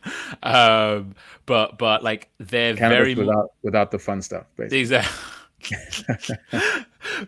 [0.42, 1.14] Um,
[1.46, 4.80] but but like they're cannabis very without without the fun stuff, basically.
[4.80, 6.36] Exactly.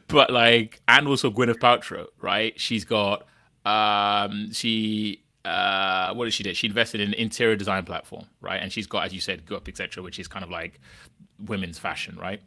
[0.08, 2.58] but like, and also Gwyneth Paltrow, right?
[2.58, 3.26] She's got
[3.64, 6.54] um, she uh, what did she do?
[6.54, 8.60] She invested in an interior design platform, right?
[8.62, 10.80] And she's got, as you said, Goop, etc., which is kind of like
[11.38, 12.40] women's fashion, right?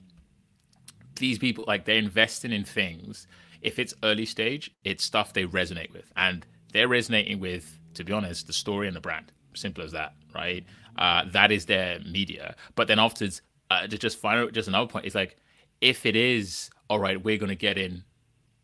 [1.18, 3.28] These people, like, they're investing in things
[3.66, 8.14] if it's early stage, it's stuff they resonate with, and they're resonating with, to be
[8.14, 9.32] honest, the story and the brand.
[9.56, 10.64] Simple as that, right?
[10.98, 12.56] Uh, that is their media.
[12.76, 15.38] But then afterwards, uh, just final, just another point is like,
[15.82, 18.04] if it is all right, we're going to get in,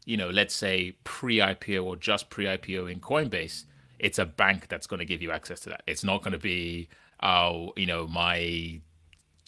[0.05, 3.65] you know, let's say pre-IPO or just pre-IPO in Coinbase.
[3.97, 5.81] It's a bank that's going to give you access to that.
[5.87, 6.89] It's not going to be,
[7.23, 8.81] oh, you know, my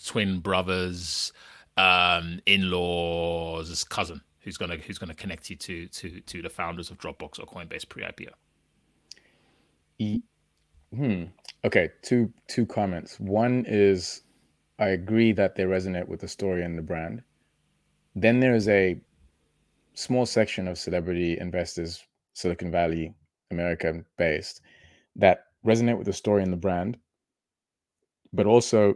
[0.03, 1.31] twin brother's
[1.77, 6.97] um, in-laws cousin who's gonna who's gonna connect you to to to the founders of
[6.97, 8.33] Dropbox or Coinbase pre-IPO.
[10.95, 11.23] Hmm.
[11.65, 11.89] Okay.
[12.01, 13.19] Two two comments.
[13.19, 14.21] One is
[14.79, 17.23] I agree that they resonate with the story and the brand.
[18.15, 18.99] Then there is a
[19.95, 22.03] small section of celebrity investors,
[22.33, 23.13] Silicon Valley,
[23.49, 24.61] America based,
[25.15, 26.97] that resonate with the story and the brand,
[28.33, 28.95] but also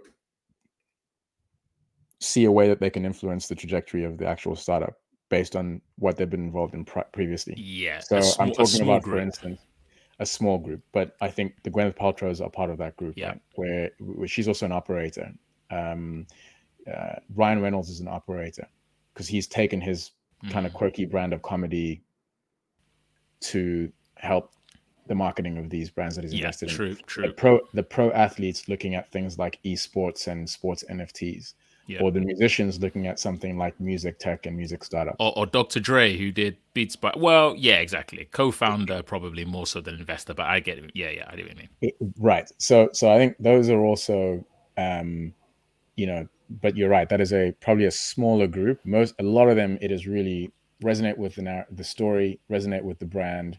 [2.20, 4.98] see a way that they can influence the trajectory of the actual startup
[5.30, 7.56] based on what they've been involved in previously.
[7.58, 8.00] Yeah.
[8.00, 9.16] So small, I'm talking about, group.
[9.16, 9.62] for instance,
[10.20, 13.30] a small group, but I think the Gwyneth Paltrow's are part of that group, yeah.
[13.30, 13.42] Right?
[13.56, 15.32] Where, where she's also an operator.
[15.70, 16.26] Um,
[16.92, 18.68] uh, Ryan Reynolds is an operator
[19.14, 20.12] because he's taken his
[20.44, 20.52] mm.
[20.52, 22.02] kind of quirky brand of comedy
[23.42, 24.54] to help
[25.08, 26.96] the marketing of these brands that he's yeah, invested true, in.
[26.96, 31.54] True, true, The pro the pro athletes looking at things like esports and sports NFTs
[31.88, 32.00] yeah.
[32.02, 35.16] or the musicians looking at something like music tech and music startup.
[35.20, 35.80] Or, or, Dr.
[35.80, 37.14] Dre, who did Beats by.
[37.16, 38.26] Well, yeah, exactly.
[38.32, 40.92] Co-founder probably more so than investor, but I get it.
[40.94, 42.14] Yeah, yeah, I do what you mean.
[42.20, 42.52] Right.
[42.58, 44.46] So, so I think those are also,
[44.78, 45.34] um,
[45.96, 46.28] you know,
[46.62, 47.10] but you're right.
[47.10, 48.80] That is a probably a smaller group.
[48.86, 50.52] Most, a lot of them, it is really
[50.84, 53.58] resonate with the the story, resonate with the brand,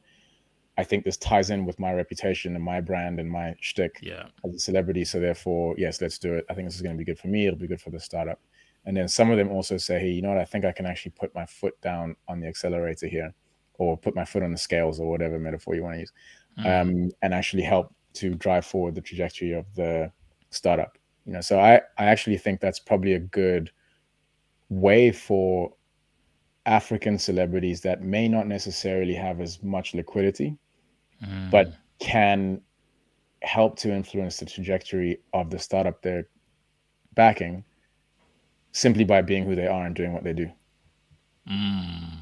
[0.78, 4.28] I think this ties in with my reputation and my brand and my shtick yeah.
[4.44, 5.04] as a celebrity.
[5.04, 6.46] So therefore, yes, let's do it.
[6.48, 7.46] I think this is going to be good for me.
[7.46, 8.40] It'll be good for the startup.
[8.86, 10.38] And then some of them also say, hey, you know what?
[10.38, 13.34] I think I can actually put my foot down on the accelerator here,
[13.74, 16.12] or put my foot on the scales, or whatever metaphor you want to use,
[16.60, 16.64] mm.
[16.64, 20.10] um, and actually help to drive forward the trajectory of the
[20.50, 20.96] startup.
[21.26, 23.70] You know, so I I actually think that's probably a good
[24.68, 25.72] way for
[26.66, 30.56] African celebrities that may not necessarily have as much liquidity
[31.24, 31.50] mm.
[31.50, 32.60] but can
[33.42, 36.26] help to influence the trajectory of the startup they're
[37.14, 37.64] backing
[38.72, 40.50] simply by being who they are and doing what they do.
[41.50, 42.18] Mm.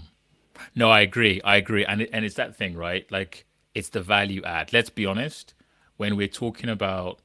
[0.74, 1.40] No, I agree.
[1.42, 1.84] I agree.
[1.84, 3.10] And it, and it's that thing, right?
[3.10, 4.72] Like it's the value add.
[4.72, 5.54] Let's be honest.
[5.96, 7.20] When we're talking about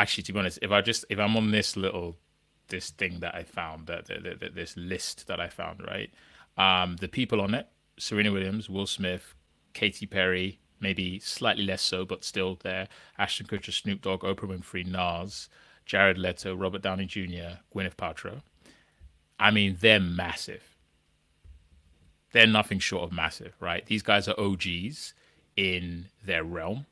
[0.00, 2.16] actually to be honest, if I just if I'm on this little
[2.68, 6.10] this thing that I found that, that, that this list that I found, right?
[6.56, 7.68] Um, the people on it,
[7.98, 9.34] Serena Williams, Will Smith,
[9.74, 12.88] Katy Perry, maybe slightly less so, but still there.
[13.18, 15.48] Ashton Kutcher, Snoop Dogg, Oprah Winfrey, Nas,
[15.84, 18.42] Jared Leto, Robert Downey Jr., Gwyneth Paltrow.
[19.38, 20.76] I mean, they're massive.
[22.32, 23.84] They're nothing short of massive, right?
[23.86, 25.14] These guys are OGs
[25.56, 26.86] in their realm.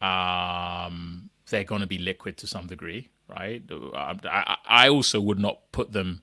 [0.00, 3.62] Um, they're going to be liquid to some degree, right?
[3.94, 6.22] I, I also would not put them,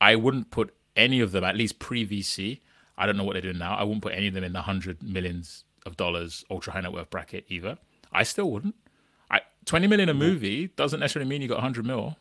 [0.00, 2.60] I wouldn't put any of them, at least pre VC.
[2.96, 3.76] I don't know what they're doing now.
[3.76, 6.92] I wouldn't put any of them in the hundred millions of dollars ultra high net
[6.92, 7.78] worth bracket either.
[8.12, 8.74] I still wouldn't.
[9.30, 12.16] I 20 million a movie doesn't necessarily mean you got 100 mil.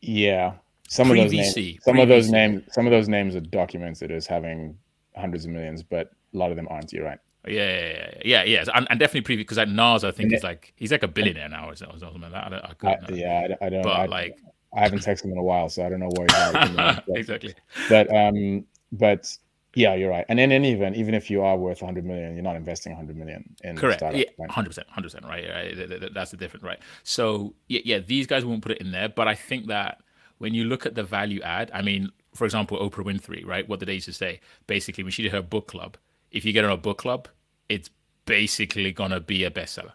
[0.00, 0.54] Yeah.
[0.88, 1.24] Some Pre-VC.
[1.24, 2.02] of those names, some Pre-VC.
[2.02, 4.76] of those names, some of those names are documented as having
[5.16, 6.92] hundreds of millions, but a lot of them aren't.
[6.92, 7.18] You're right.
[7.46, 8.64] Yeah, yeah, yeah, yeah.
[8.74, 11.48] And, and definitely previous because like Nas, I think he's like he's like a billionaire
[11.48, 12.52] now, or something like that.
[12.52, 13.82] I, I, I yeah, I, I don't.
[13.82, 14.38] But I, like,
[14.74, 17.04] I haven't texted him in a while, so I don't know where he's at.
[17.08, 17.54] exactly.
[17.88, 19.36] But um, but
[19.74, 20.24] yeah, you're right.
[20.28, 23.16] And in any event, even if you are worth 100 million, you're not investing 100
[23.16, 24.02] million in correct.
[24.02, 25.24] Yeah, 100 percent, 100 percent.
[25.24, 26.12] Right, right.
[26.12, 26.80] That's the difference, right?
[27.04, 30.02] So yeah, yeah, these guys won't put it in there, but I think that
[30.38, 33.68] when you look at the value add, I mean, for example, Oprah Winfrey, right?
[33.68, 34.40] What did they used to say?
[34.66, 35.96] Basically, when she did her book club,
[36.32, 37.28] if you get on a book club,
[37.68, 37.90] it's
[38.24, 39.92] basically gonna be a bestseller,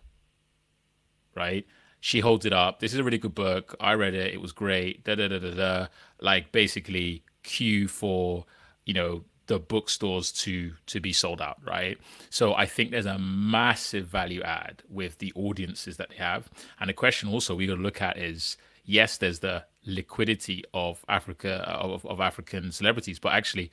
[1.35, 1.65] right?
[1.99, 2.79] She holds it up.
[2.79, 3.75] This is a really good book.
[3.79, 4.33] I read it.
[4.33, 5.03] It was great.
[5.03, 5.87] Da da da da da.
[6.21, 8.45] Like basically, cue for
[8.85, 11.97] you know the bookstores to to be sold out right?
[12.29, 16.49] So i think there's a massive value add with the audiences that they have.
[16.79, 21.03] And the question also we got to look at is yes there's the liquidity of
[21.07, 23.71] africa of, of african celebrities but actually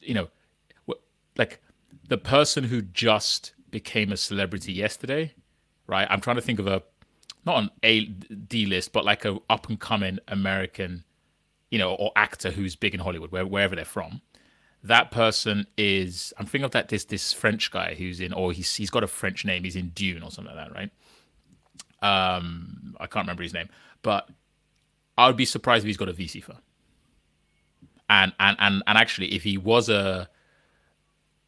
[0.00, 0.28] you know
[1.36, 1.60] like
[2.08, 5.32] the person who just became a celebrity yesterday
[5.90, 6.06] right?
[6.08, 6.82] I'm trying to think of a
[7.44, 11.04] not an a d list but like a up and coming american
[11.70, 14.20] you know or actor who's big in hollywood where, wherever they're from
[14.84, 18.74] that person is I'm thinking of that this this French guy who's in or he's
[18.74, 20.90] he's got a French name, he's in Dune or something like that, right?
[22.02, 23.68] Um I can't remember his name,
[24.02, 24.28] but
[25.18, 26.58] I would be surprised if he's got a VC firm.
[28.08, 30.28] And and and and actually if he was a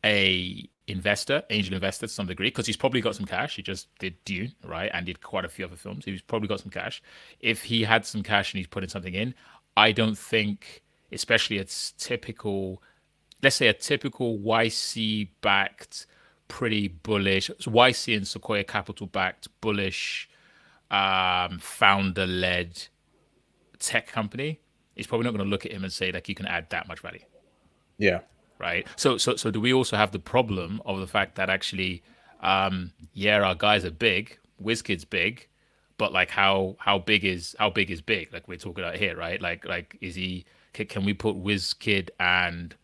[0.05, 3.57] a investor, angel investor to some degree, because he's probably got some cash.
[3.57, 6.05] He just did Dune, right, and did quite a few other films.
[6.05, 7.03] He's probably got some cash.
[7.41, 9.35] If he had some cash and he's putting something in,
[9.77, 12.83] I don't think, especially it's typical,
[13.43, 16.07] let's say a typical YC backed,
[16.49, 20.29] pretty bullish, YC and Sequoia Capital backed, bullish,
[20.91, 22.89] um, founder led
[23.79, 24.61] tech company.
[24.95, 26.87] He's probably not going to look at him and say like you can add that
[26.87, 27.25] much value.
[27.99, 28.21] Yeah
[28.63, 28.87] right?
[28.97, 32.03] So, so, so do we also have the problem of the fact that actually,
[32.41, 35.49] um, yeah, our guys are big, WizKid's big,
[35.99, 38.33] but like how how big is how big is big?
[38.33, 39.41] Like we're talking about here, right?
[39.43, 40.47] Like like is he?
[40.73, 42.75] Can, can we put WizKid and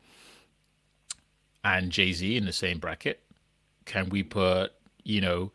[1.77, 3.21] and Jay Z in the same bracket?
[3.85, 4.73] Can we put
[5.05, 5.53] you know?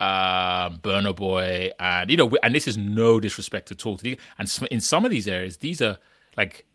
[0.00, 4.18] um Burna Boy and you know and this is no disrespect at all to the
[4.38, 5.96] and in some of these areas these are
[6.36, 6.66] like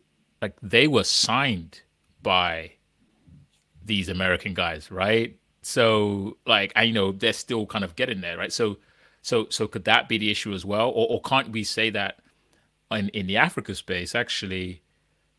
[0.42, 1.82] like they were signed
[2.24, 2.72] by
[3.90, 5.36] these American guys, right?
[5.62, 8.54] So like I you know they're still kind of getting there, right?
[8.54, 8.78] So
[9.22, 12.20] so so could that be the issue as well, or, or can't we say that
[12.92, 14.82] in in the Africa space actually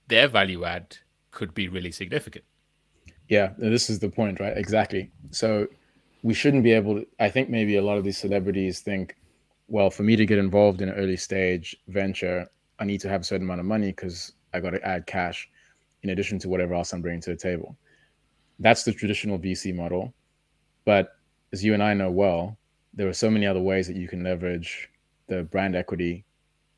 [0.08, 0.98] their value add
[1.30, 2.44] could be really significant?
[3.30, 4.58] Yeah, this is the point, right?
[4.58, 5.08] Exactly.
[5.30, 5.68] So
[6.24, 7.06] we shouldn't be able to.
[7.20, 9.16] I think maybe a lot of these celebrities think,
[9.68, 12.48] well, for me to get involved in an early stage venture,
[12.80, 15.48] I need to have a certain amount of money because I got to add cash
[16.02, 17.76] in addition to whatever else I'm bringing to the table.
[18.58, 20.12] That's the traditional VC model.
[20.84, 21.16] But
[21.52, 22.58] as you and I know well,
[22.94, 24.90] there are so many other ways that you can leverage
[25.28, 26.24] the brand equity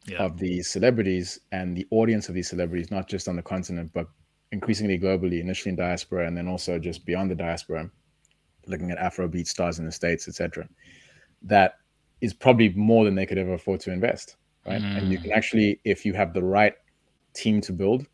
[0.05, 0.19] yeah.
[0.19, 4.07] of these celebrities and the audience of these celebrities, not just on the continent, but
[4.53, 7.91] increasingly globally, initially in diaspora, and then also just beyond the diaspora,
[8.67, 10.69] looking at Afrobeat stars in the States, etc.
[11.43, 11.79] That
[12.21, 14.37] is probably more than they could ever afford to invest.
[14.67, 14.81] Right.
[14.81, 14.99] Mm.
[14.99, 15.37] And you can mm.
[15.37, 16.75] actually, if you have the right
[17.35, 18.07] team to build,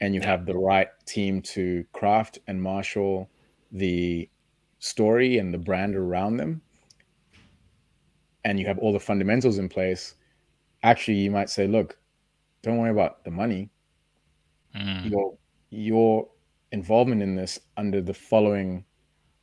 [0.00, 3.28] and you have the right team to craft and marshal
[3.72, 4.28] the
[4.78, 6.60] story and the brand around them
[8.44, 10.14] and you have all the fundamentals in place
[10.82, 11.98] actually you might say look
[12.62, 13.68] don't worry about the money
[14.76, 15.10] mm.
[15.10, 15.36] your
[15.70, 16.28] your
[16.72, 18.84] involvement in this under the following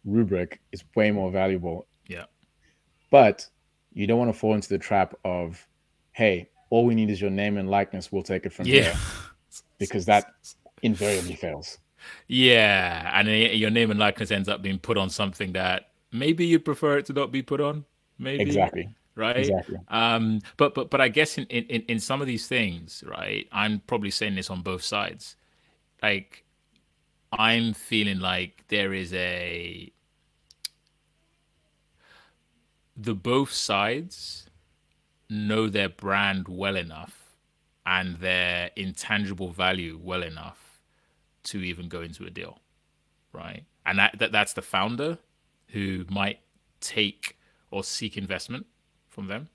[0.06, 2.26] rubric is way more valuable yeah
[3.10, 3.48] but
[3.94, 5.68] you don't want to fall into the trap of
[6.12, 8.84] hey all we need is your name and likeness we'll take it from yeah.
[8.84, 8.96] here
[9.78, 10.34] because that
[10.82, 11.78] invariably fails.
[12.28, 13.28] Yeah, and
[13.60, 17.06] your name and likeness ends up being put on something that maybe you'd prefer it
[17.08, 17.86] to not be put on.
[18.20, 19.38] Maybe exactly right.
[19.38, 19.78] Exactly.
[19.88, 23.48] Um, but but but I guess in, in in some of these things, right?
[23.52, 25.36] I'm probably saying this on both sides.
[26.06, 26.44] Like,
[27.32, 29.92] I'm feeling like there is a
[32.96, 34.48] the both sides
[35.32, 37.36] know their brand well enough
[37.88, 40.80] and their intangible value well enough
[41.46, 42.60] to even go into a deal,
[43.34, 43.64] right?
[43.84, 45.18] And that, that that's the founder
[45.70, 46.40] who might
[46.82, 47.36] take
[47.72, 48.68] or seek investment
[49.10, 49.50] from them.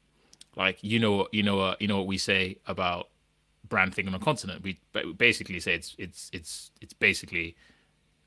[0.57, 3.07] Like you know, you know, uh, you know what we say about
[3.71, 4.63] brand thing on a continent.
[4.63, 4.79] We
[5.17, 7.57] basically say it's it's it's it's basically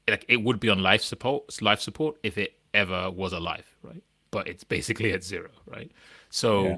[0.08, 4.02] like it would be on life support, life support if it ever was alive, right?
[4.32, 5.92] But it's basically at zero, right?
[6.32, 6.78] So, yeah.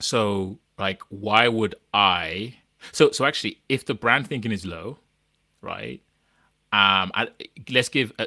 [0.00, 2.54] so like why would i
[2.92, 4.98] so so actually if the brand thinking is low
[5.60, 6.02] right
[6.72, 7.28] um I,
[7.70, 8.26] let's give uh,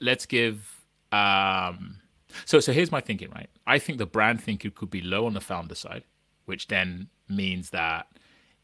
[0.00, 1.98] let's give um
[2.44, 5.34] so so here's my thinking right i think the brand thinking could be low on
[5.34, 6.04] the founder side
[6.46, 8.06] which then means that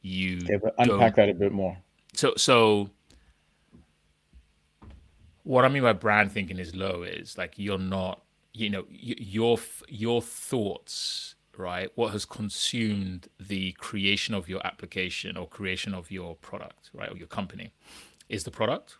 [0.02, 1.76] you yeah, unpack that a bit more
[2.14, 2.90] so so
[5.44, 8.22] what i mean by brand thinking is low is like you're not
[8.52, 11.90] you know your your thoughts right?
[11.94, 17.10] What has consumed the creation of your application or creation of your product, right?
[17.12, 17.72] Or your company
[18.28, 18.96] is the product,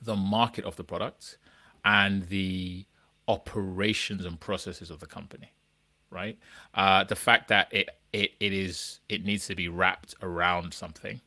[0.00, 1.38] the market of the product,
[1.84, 2.86] and the
[3.28, 5.52] operations and processes of the company,
[6.10, 6.38] right?
[6.74, 11.20] Uh, the fact that it, it, it is, it needs to be wrapped around something,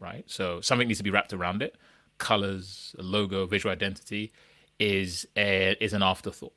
[0.00, 0.24] right?
[0.26, 1.76] So something needs to be wrapped around it.
[2.18, 4.32] Colors, logo, visual identity
[4.78, 6.54] is a, is an afterthought,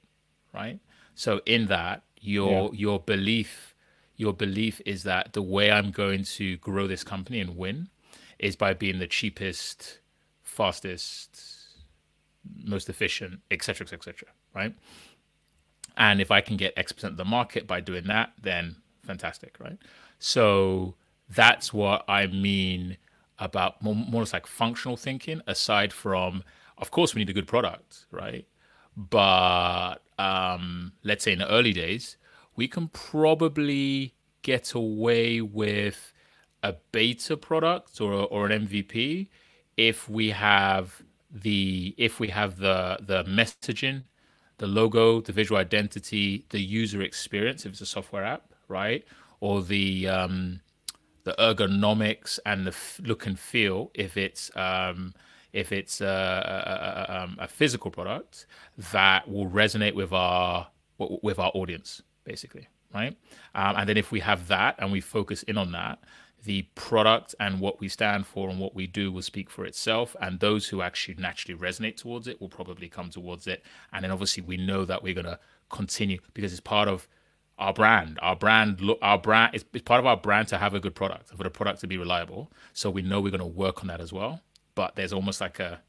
[0.53, 0.79] right?
[1.15, 2.79] So in that, your yeah.
[2.79, 3.75] your belief
[4.17, 7.89] your belief is that the way I'm going to grow this company and win
[8.39, 9.99] is by being the cheapest,
[10.41, 11.41] fastest,
[12.63, 14.29] most efficient, etc., etc., etc.
[14.53, 14.73] right?
[15.97, 19.55] And if I can get X percent of the market by doing that, then fantastic,
[19.59, 19.77] right?
[20.19, 20.95] So
[21.29, 22.97] that's what I mean
[23.39, 25.41] about more, more like functional thinking.
[25.47, 26.43] Aside from,
[26.77, 28.45] of course, we need a good product, right?
[28.95, 32.17] But um, let's say in the early days,
[32.55, 36.13] we can probably get away with
[36.63, 39.27] a beta product or, or an MVP
[39.77, 44.03] if we have the if we have the the messaging,
[44.57, 49.05] the logo, the visual identity, the user experience if it's a software app, right,
[49.39, 50.61] or the um,
[51.23, 55.13] the ergonomics and the f- look and feel if it's um,
[55.53, 56.05] if it's a,
[57.39, 58.45] a, a, a, physical product
[58.91, 63.15] that will resonate with our with our audience basically right?
[63.53, 65.99] Um, and then if we have that and we focus in on that
[66.45, 70.15] the product and what we stand for and what we do will speak for itself
[70.21, 73.63] and those who actually naturally resonate towards it will probably come towards it.
[73.91, 75.39] And then obviously we know that we're going to
[75.69, 77.07] continue because it's part of
[77.57, 80.73] our brand our brand look our brand it's, it's part of our brand to have
[80.73, 83.45] a good product for the product to be reliable so we know we're going to
[83.45, 84.41] work on that as well
[84.75, 85.79] but there's almost like a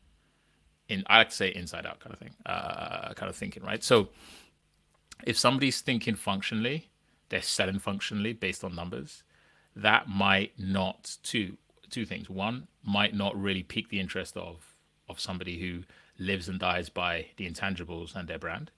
[0.89, 3.83] in I like to say inside out kind of thing, uh, kind of thinking, right?
[3.83, 4.09] So
[5.27, 6.91] if somebody's thinking functionally,
[7.29, 9.23] they're selling functionally based on numbers.
[9.75, 11.57] That might not two
[11.91, 12.31] two things.
[12.31, 14.77] One might not really pique the interest of
[15.09, 15.83] of somebody who
[16.19, 18.71] lives and dies by the intangibles and their brand.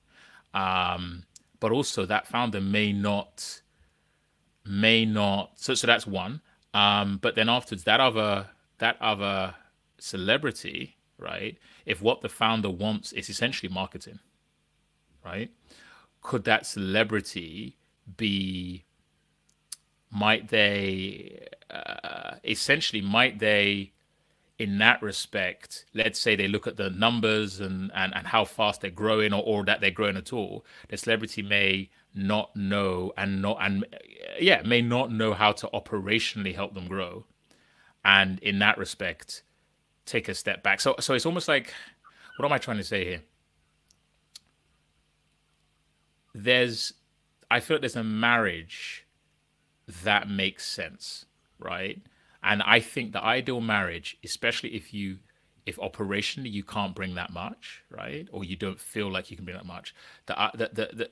[0.54, 1.24] Um,
[1.60, 3.62] but also that founder may not
[4.64, 6.40] may not so so that's one.
[6.74, 8.48] Um, but then afterwards that other
[8.78, 9.54] that other
[9.98, 11.58] celebrity, right?
[11.86, 14.20] If what the founder wants is essentially marketing,
[15.24, 15.50] right?
[16.22, 17.76] Could that celebrity
[18.16, 18.84] be,
[20.10, 23.92] might they, uh, essentially, might they,
[24.58, 28.80] in that respect, let's say they look at the numbers and, and, and how fast
[28.80, 33.40] they're growing or, or that they're growing at all, the celebrity may not know and
[33.40, 33.98] not and uh,
[34.40, 37.24] yeah may not know how to operationally help them grow
[38.04, 39.42] and in that respect
[40.06, 40.80] take a step back.
[40.80, 41.72] So so it's almost like
[42.36, 43.22] what am I trying to say here?
[46.34, 46.94] There's
[47.50, 49.06] I feel like there's a marriage
[50.02, 51.26] that makes sense,
[51.58, 52.00] right?
[52.42, 55.18] And I think the ideal marriage, especially if you
[55.66, 58.26] if operationally you can't bring that much, right?
[58.32, 59.94] Or you don't feel like you can bring that much.
[60.26, 61.10] The uh, the the, the,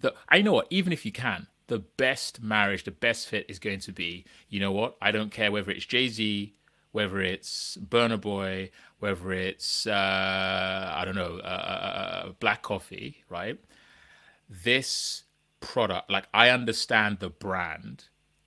[0.00, 3.58] the I know what, even if you can, the best marriage, the best fit is
[3.58, 4.96] going to be, you know what?
[5.00, 6.54] I don't care whether it's Jay-Z,
[6.92, 13.24] whether it's Burna Boy, whether it's uh, I don't know uh, uh, uh, black coffee,
[13.28, 13.58] right?
[14.48, 15.24] This
[15.60, 18.04] product, like I understand the brand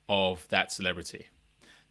[0.08, 1.28] of that celebrity.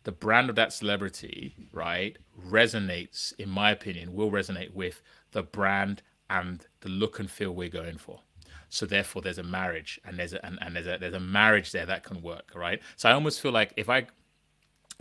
[0.08, 5.02] The brand of that celebrity, right, resonates, in my opinion, will resonate with
[5.32, 6.00] the brand
[6.30, 8.22] and the look and feel we're going for.
[8.70, 11.72] So therefore, there's a marriage, and there's a, and, and there's a there's a marriage
[11.72, 12.80] there that can work, right?
[12.96, 14.06] So I almost feel like if I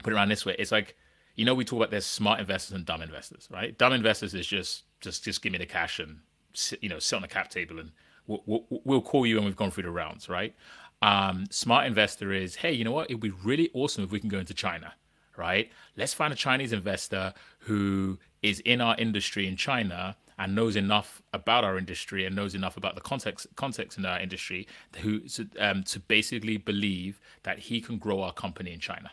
[0.03, 0.97] put it around this way, it's like
[1.36, 3.78] you know we talk about there's smart investors and dumb investors, right?
[3.78, 6.20] Dumb investors is just just just give me the cash and
[6.53, 7.91] sit, you know sit on the cap table and
[8.28, 10.53] we'll, we'll, we'll call you when we've gone through the rounds, right?
[11.02, 13.10] Um, smart investor is hey, you know what?
[13.10, 14.93] It'd be really awesome if we can go into China,
[15.36, 15.72] right?
[15.95, 21.22] Let's find a Chinese investor who is in our industry in China and knows enough
[21.34, 24.68] about our industry and knows enough about the context context in our industry
[25.02, 25.22] who
[25.60, 29.12] um, to basically believe that he can grow our company in China,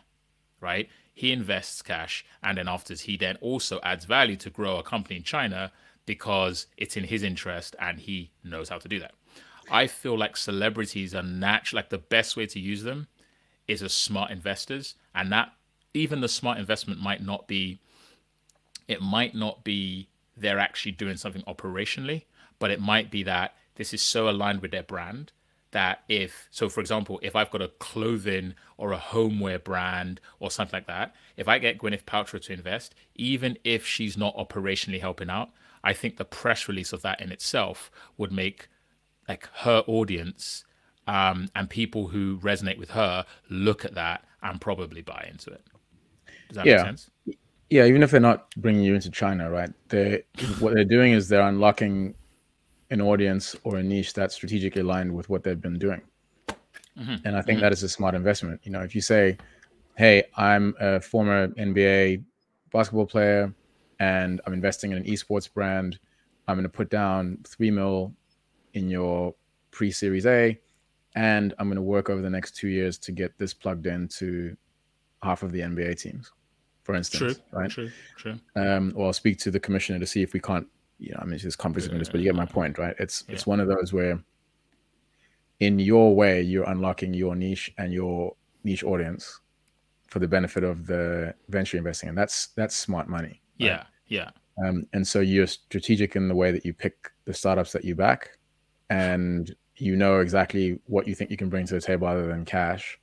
[0.61, 0.89] right?
[1.15, 5.15] he invests cash and then afterwards he then also adds value to grow a company
[5.15, 5.71] in China
[6.05, 9.13] because it's in his interest and he knows how to do that.
[9.69, 13.07] I feel like celebrities are natural like the best way to use them
[13.67, 15.53] is as smart investors and that
[15.93, 17.79] even the smart investment might not be
[18.87, 20.07] it might not be
[20.37, 22.23] they're actually doing something operationally,
[22.59, 25.31] but it might be that this is so aligned with their brand
[25.71, 30.49] that if so for example if i've got a clothing or a homeware brand or
[30.49, 35.01] something like that if i get gwyneth paltrow to invest even if she's not operationally
[35.01, 35.49] helping out
[35.83, 38.69] i think the press release of that in itself would make
[39.27, 40.65] like her audience
[41.07, 45.63] um, and people who resonate with her look at that and probably buy into it
[46.49, 46.77] does that yeah.
[46.77, 47.09] make sense
[47.69, 50.23] yeah even if they're not bringing you into china right they
[50.59, 52.13] what they're doing is they're unlocking
[52.91, 56.01] an audience or a niche that's strategically aligned with what they've been doing.
[56.97, 57.15] Mm-hmm.
[57.25, 57.61] And I think mm-hmm.
[57.61, 58.61] that is a smart investment.
[58.63, 59.37] You know, if you say,
[59.95, 62.23] "Hey, I'm a former NBA
[62.71, 63.53] basketball player,
[63.99, 65.99] and I'm investing in an esports brand.
[66.47, 68.13] I'm going to put down three mil
[68.75, 69.33] in your
[69.71, 70.57] pre-series A,
[71.15, 74.55] and I'm going to work over the next two years to get this plugged into
[75.23, 76.31] half of the NBA teams,
[76.83, 77.35] for instance.
[77.35, 77.59] True.
[77.59, 77.69] Right.
[77.69, 77.91] True.
[78.15, 78.39] True.
[78.55, 80.67] Um, or I'll speak to the commissioner to see if we can't
[80.99, 82.95] you know, I mean, it's just of interest, but you get my point, right?
[82.99, 83.33] It's yeah.
[83.33, 84.19] it's one of those where,
[85.59, 89.41] in your way, you're unlocking your niche and your niche audience
[90.07, 93.41] for the benefit of the venture investing, and that's that's smart money.
[93.59, 93.67] Right?
[93.67, 94.29] Yeah, yeah.
[94.65, 97.93] Um, and so you're strategic in the way that you pick the startups that you
[97.93, 98.34] back,
[98.89, 102.45] and you know exactly what you think you can bring to the table other than
[102.45, 102.99] cash,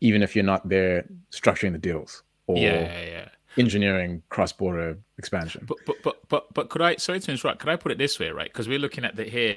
[0.00, 2.22] even if you're not there structuring the deals.
[2.46, 5.64] Or, yeah, yeah, yeah engineering cross-border expansion.
[5.66, 6.96] But but but but but could I?
[6.96, 7.60] Sorry to interrupt.
[7.60, 8.50] Could I put it this way, right?
[8.50, 9.56] Because we're looking at the here.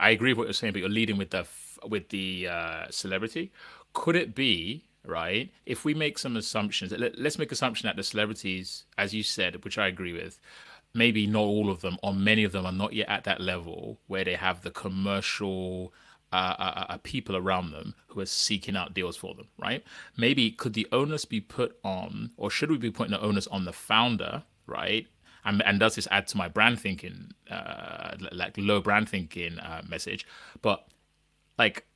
[0.00, 1.46] I agree with what you're saying, but you're leading with the
[1.86, 3.52] with the uh, celebrity.
[3.92, 6.92] Could it be right if we make some assumptions?
[6.92, 10.38] Let, let's make assumption that the celebrities, as you said, which I agree with,
[10.94, 14.00] maybe not all of them or many of them are not yet at that level
[14.06, 15.92] where they have the commercial
[16.32, 19.82] uh, uh, uh, people around them who are seeking out deals for them, right?
[20.16, 23.64] Maybe could the onus be put on, or should we be putting the onus on
[23.64, 25.06] the founder, right?
[25.44, 29.82] And, and does this add to my brand thinking, uh, like low brand thinking uh,
[29.88, 30.26] message?
[30.60, 30.86] But
[31.58, 31.86] like,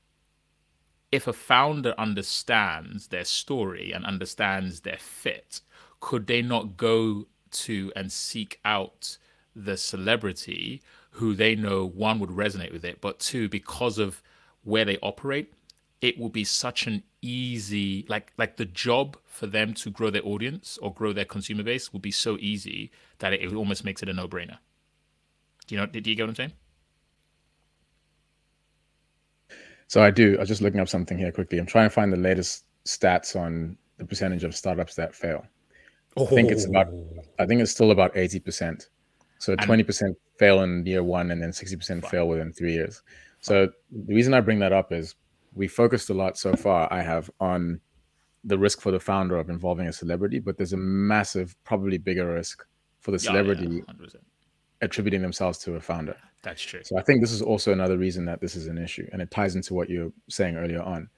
[1.11, 5.61] if a founder understands their story and understands their fit,
[6.01, 9.19] could they not go to and seek out
[9.55, 10.83] the celebrity
[11.13, 14.23] who they know one would resonate with it, but two, because of
[14.65, 15.53] where they operate,
[16.01, 20.27] it will be such an easy like like the job for them to grow their
[20.27, 24.03] audience or grow their consumer base will be so easy that it, it almost makes
[24.03, 24.59] it a no-brainer.
[25.67, 25.87] Do you know?
[25.87, 26.53] Did you get what I'm saying?
[29.87, 30.37] So I do.
[30.37, 31.59] I was just looking up something here quickly.
[31.59, 35.47] I'm trying to find the latest stats on the percentage of startups that fail.
[36.17, 36.27] Oh.
[36.27, 36.89] I think it's about.
[36.89, 37.07] Oh.
[37.39, 38.89] I think it's still about eighty percent.
[39.39, 43.03] So twenty percent fail in year one, and then sixty percent fail within three years.
[43.41, 45.17] So the reason I bring that up is
[45.55, 46.93] we focused a lot so far.
[46.93, 47.81] I have on
[48.45, 52.35] the risk for the founder of involving a celebrity, but there's a massive, probably bigger
[52.35, 52.65] risk
[53.01, 54.21] for the celebrity yeah, yeah,
[54.81, 56.17] attributing themselves to a founder.
[56.43, 56.81] That's true.
[56.85, 59.31] So I think this is also another reason that this is an issue, and it
[59.31, 61.09] ties into what you're saying earlier on.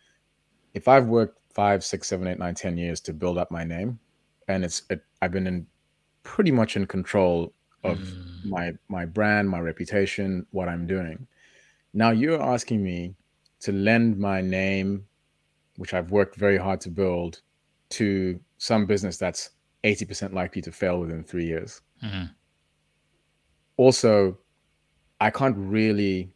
[0.75, 3.99] If I've worked five, six, seven, eight, nine, ten years to build up my name,
[4.49, 5.67] and it's it, I've been in
[6.23, 8.45] pretty much in control of mm.
[8.45, 11.27] my my brand, my reputation, what I'm doing.
[11.93, 13.15] Now you're asking me
[13.61, 15.07] to lend my name,
[15.77, 17.41] which I've worked very hard to build,
[17.91, 19.51] to some business that's
[19.85, 21.81] 80% likely to fail within three years.
[22.03, 22.25] Mm-hmm.
[23.77, 24.39] Also,
[25.21, 26.33] I can't really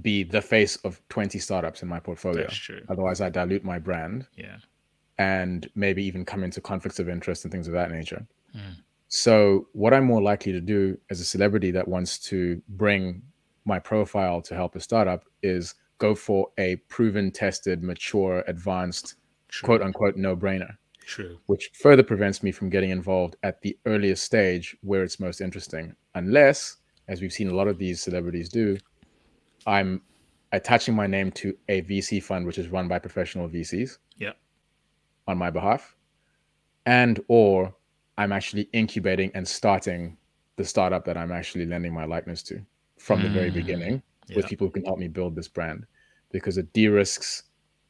[0.00, 2.44] be the face of 20 startups in my portfolio.
[2.88, 4.26] Otherwise, I dilute my brand.
[4.36, 4.56] Yeah.
[5.18, 8.26] And maybe even come into conflicts of interest and things of that nature.
[8.56, 8.76] Mm.
[9.08, 13.22] So, what I'm more likely to do as a celebrity that wants to bring
[13.64, 19.16] my profile to help a startup is go for a proven, tested, mature, advanced,
[19.48, 19.66] True.
[19.66, 20.76] quote unquote, no brainer.
[21.04, 21.38] True.
[21.46, 25.94] Which further prevents me from getting involved at the earliest stage where it's most interesting.
[26.14, 28.78] Unless, as we've seen a lot of these celebrities do,
[29.66, 30.02] I'm
[30.52, 33.98] attaching my name to a VC fund which is run by professional VCs.
[34.16, 34.32] Yeah.
[35.26, 35.96] On my behalf.
[36.86, 37.74] And or
[38.18, 40.16] I'm actually incubating and starting
[40.56, 42.60] the startup that I'm actually lending my likeness to
[42.98, 43.24] from mm.
[43.24, 43.54] the very mm.
[43.54, 44.36] beginning yeah.
[44.36, 45.86] with people who can help me build this brand
[46.30, 47.44] because it de-risks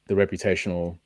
[0.06, 0.98] the reputational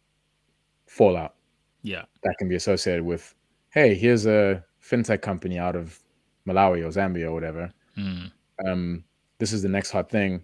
[0.86, 1.34] fallout
[1.82, 3.34] yeah that can be associated with
[3.70, 5.98] hey here's a fintech company out of
[6.46, 8.30] malawi or zambia or whatever mm.
[8.66, 9.04] um,
[9.38, 10.42] this is the next hot thing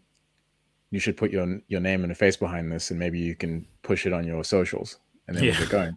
[0.90, 3.66] you should put your your name and a face behind this and maybe you can
[3.82, 5.58] push it on your socials and then yeah.
[5.58, 5.94] get going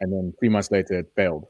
[0.00, 1.46] and then three months later it failed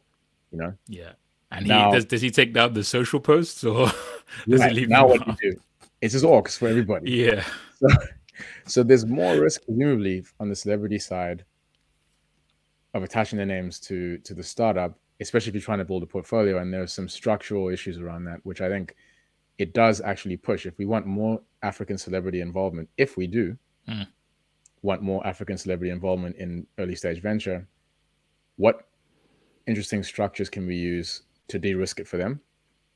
[0.52, 1.12] you know yeah
[1.52, 3.86] and now, he does, does he take down the social posts or
[4.48, 5.61] does right, he leave now what do you do?
[6.00, 7.11] It's just orcs for everybody.
[7.11, 7.44] Yeah.
[7.78, 7.88] So,
[8.66, 11.44] so there's more risk presumably on the celebrity side
[12.94, 16.06] of attaching their names to to the startup, especially if you're trying to build a
[16.06, 16.58] portfolio.
[16.58, 18.94] And there's some structural issues around that, which I think
[19.58, 20.66] it does actually push.
[20.66, 23.58] If we want more African celebrity involvement, if we do
[23.88, 24.06] mm.
[24.83, 27.66] Want more African celebrity involvement in early stage venture,
[28.57, 28.87] what
[29.66, 32.41] interesting structures can we use to de-risk it for them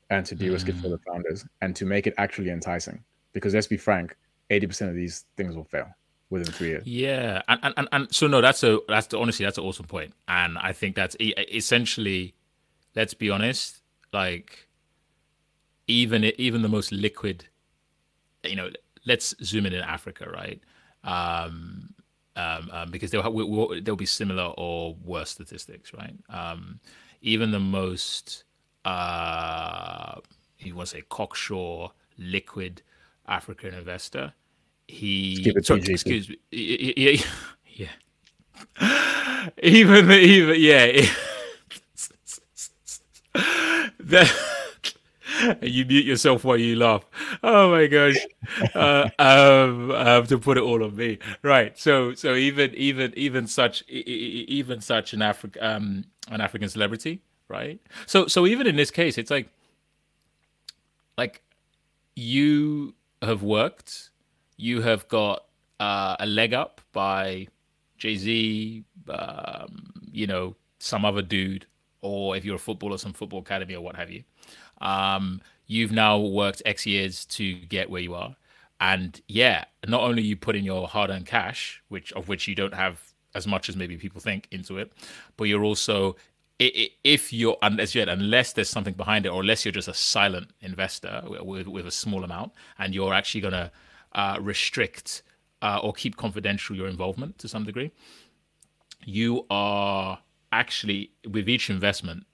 [0.09, 0.69] and to de-risk mm.
[0.69, 1.03] it for the mm.
[1.07, 4.15] founders and to make it actually enticing because let's be frank
[4.51, 5.87] 80% of these things will fail
[6.29, 9.57] within three years yeah and, and and so no that's a that's the, honestly that's
[9.57, 12.33] an awesome point and i think that's essentially
[12.95, 13.81] let's be honest
[14.11, 14.67] like
[15.87, 17.45] even even the most liquid
[18.43, 18.69] you know
[19.05, 20.61] let's zoom in in africa right
[21.05, 21.93] um
[22.37, 26.15] um, um, because there'll, there'll be similar or worse statistics, right?
[26.29, 26.81] Um,
[27.21, 28.43] even the most
[28.83, 30.15] uh,
[30.59, 32.81] you want to say cocksure liquid
[33.27, 34.33] African investor.
[34.87, 37.21] He so, excuse me, yeah,
[38.79, 39.49] yeah.
[39.63, 41.07] even even yeah.
[45.41, 47.05] that you mute yourself while you laugh.
[47.43, 48.17] Oh my gosh!
[48.73, 51.77] Uh, um, um, to put it all on me, right?
[51.77, 57.79] So, so even even even such even such an African um, an African celebrity right?
[58.05, 59.49] So so even in this case, it's like
[61.17, 61.41] like
[62.15, 64.09] you have worked,
[64.57, 65.45] you have got
[65.79, 67.47] uh, a leg up by
[67.97, 71.65] Jay Z, um, you know, some other dude
[72.01, 74.23] or if you're a footballer, some football academy or what have you.
[74.81, 78.35] Um, you've now worked X years to get where you are.
[78.79, 82.73] And yeah, not only you put in your hard-earned cash, which of which you don't
[82.73, 82.99] have
[83.33, 84.91] as much as maybe people think into it,
[85.37, 86.15] but you're also
[86.57, 90.51] if you're unless yet unless there's something behind it, or unless you're just a silent
[90.61, 93.71] investor with, with a small amount, and you're actually gonna
[94.13, 95.21] uh, restrict
[95.61, 97.91] uh, or keep confidential your involvement to some degree,
[99.03, 100.19] you are
[100.51, 102.25] actually with each investment,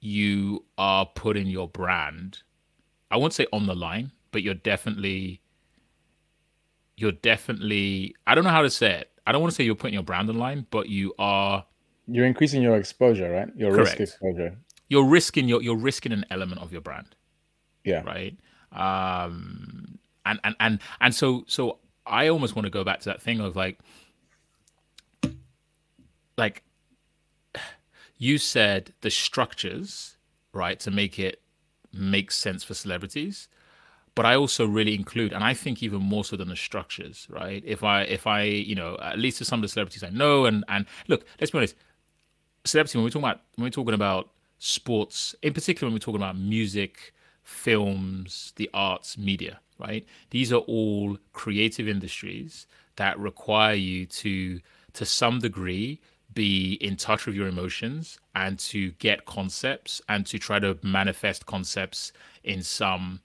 [0.00, 2.38] you are putting your brand.
[3.10, 5.40] I won't say on the line, but you're definitely
[6.96, 9.10] you're definitely I don't know how to say it.
[9.26, 11.64] I don't want to say you're putting your brand on line, but you are
[12.08, 13.48] you're increasing your exposure, right?
[13.56, 13.98] Your correct.
[13.98, 14.56] risk exposure.
[14.88, 17.16] You're risking your you're risking an element of your brand.
[17.84, 18.02] Yeah.
[18.02, 18.36] Right.
[18.72, 23.22] Um and and and and so so I almost want to go back to that
[23.22, 23.78] thing of like
[26.36, 26.62] like
[28.18, 30.16] you said the structures,
[30.52, 31.40] right, to make it
[31.92, 33.48] make sense for celebrities
[34.16, 37.62] but I also really include, and I think even more so than the structures, right?
[37.66, 40.46] If I, if I, you know, at least to some of the celebrities I know,
[40.46, 41.76] and and look, let's be honest,
[42.64, 46.20] celebrity when we're talking about when we're talking about sports, in particular when we're talking
[46.20, 47.12] about music,
[47.42, 50.06] films, the arts, media, right?
[50.30, 54.60] These are all creative industries that require you to,
[54.94, 56.00] to some degree,
[56.36, 61.46] be in touch with your emotions and to get concepts and to try to manifest
[61.46, 62.12] concepts
[62.44, 63.20] in some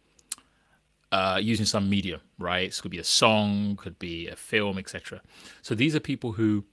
[1.11, 2.69] uh, using some medium, right?
[2.69, 5.21] It could be a song, could be a film, etc.
[5.61, 6.63] So these are people who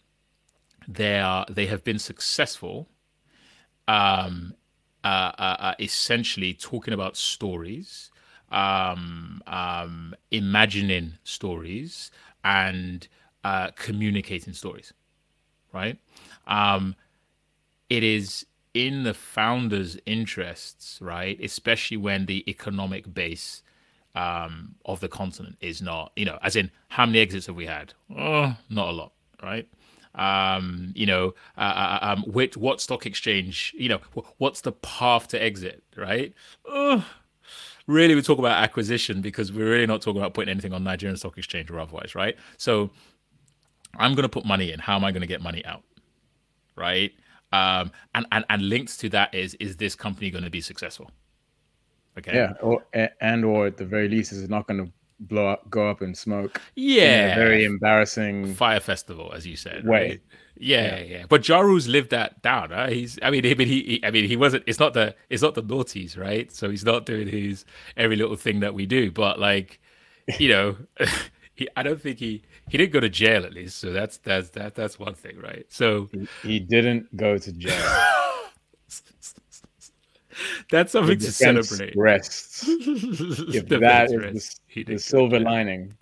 [0.87, 2.89] they are they have been successful,
[3.89, 4.55] um,
[5.03, 8.13] uh, uh, uh essentially talking about stories,
[8.53, 12.13] um, um, imagining stories,
[12.45, 13.09] and
[13.43, 14.93] uh, communicating stories,
[15.73, 15.99] right?
[16.47, 16.95] Um,
[17.89, 21.39] it is in the founder's interests, right?
[21.43, 23.63] Especially when the economic base
[24.15, 27.67] um, of the continent is not, you know, as in how many exits have we
[27.67, 27.95] had?
[28.17, 29.13] Oh, not a lot,
[29.43, 29.69] right?
[30.15, 33.75] Um, you know, uh, uh, uh um, which what stock exchange?
[33.79, 34.01] You know,
[34.39, 36.33] what's the path to exit, right?
[36.65, 37.05] Oh,
[37.87, 41.17] really, we talk about acquisition because we're really not talking about putting anything on Nigerian
[41.17, 42.37] stock exchange or otherwise, right?
[42.57, 42.91] So,
[43.97, 44.79] I'm going to put money in.
[44.79, 45.83] How am I going to get money out,
[46.77, 47.13] right?
[47.53, 51.11] Um, and and and linked to that is is this company going to be successful?
[52.19, 52.35] Okay.
[52.35, 52.85] Yeah, or
[53.21, 56.03] and or at the very least, is it not going to blow up, go up
[56.03, 56.61] in smoke?
[56.75, 59.87] Yeah, very embarrassing Fyre Festival, as you said.
[59.87, 60.09] Way.
[60.09, 60.21] Right?
[60.61, 61.25] Yeah, yeah, yeah.
[61.29, 62.71] But Ja Rule's lived that down.
[62.71, 62.93] Right?
[62.93, 64.65] He's, I mean, he, he, I mean, he wasn't.
[64.67, 66.51] It's not the, it's not the naughties, right?
[66.53, 67.65] So he's not doing his
[67.97, 69.11] every little thing that we do.
[69.11, 69.81] But like,
[70.39, 70.77] you know,
[71.59, 73.79] he, I don't think he, he didn't go to jail at least.
[73.79, 75.67] So that's that's that that's one thing, right?
[75.69, 78.05] So he, he didn't go to jail.
[80.71, 81.97] That's something to celebrate.
[81.97, 82.65] Rests.
[82.69, 85.97] if that is the, the silver lining.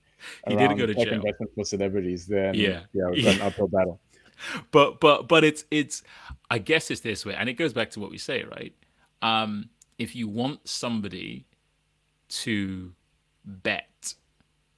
[0.46, 1.22] He didn't go to jail.
[1.54, 2.26] For celebrities.
[2.26, 3.98] Then yeah, yeah, we've got an uphill battle.
[4.72, 6.02] But but but it's it's.
[6.50, 8.74] I guess it's this way, and it goes back to what we say, right?
[9.22, 11.46] Um, if you want somebody
[12.28, 12.92] to
[13.46, 14.14] bet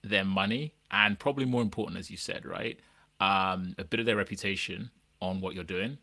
[0.09, 2.78] their money, and probably more important, as you said, right,
[3.20, 4.90] um, a bit of their reputation
[5.20, 5.98] on what you're doing,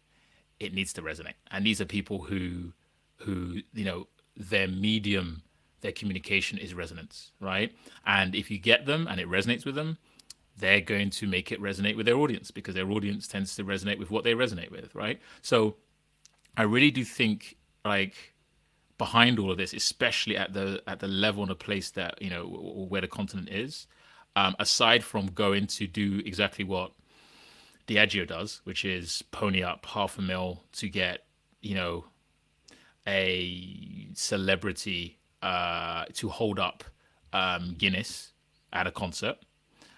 [0.60, 1.34] it needs to resonate.
[1.51, 2.74] And these are people who
[3.18, 5.41] who you know their medium
[5.82, 7.74] their communication is resonance right
[8.06, 9.97] and if you get them and it resonates with them
[10.58, 13.99] they're going to make it resonate with their audience because their audience tends to resonate
[13.99, 15.76] with what they resonate with right so
[16.58, 18.34] i really do think like
[18.98, 22.30] behind all of this especially at the at the level and the place that you
[22.30, 22.46] know
[22.89, 23.88] where the continent is
[24.36, 26.91] um, aside from going to do exactly what
[27.88, 31.26] Diageo does, which is pony up half a mil to get,
[31.62, 32.06] you know,
[33.08, 36.84] a celebrity uh, to hold up
[37.34, 38.34] um, Guinness
[38.74, 39.38] at a concert,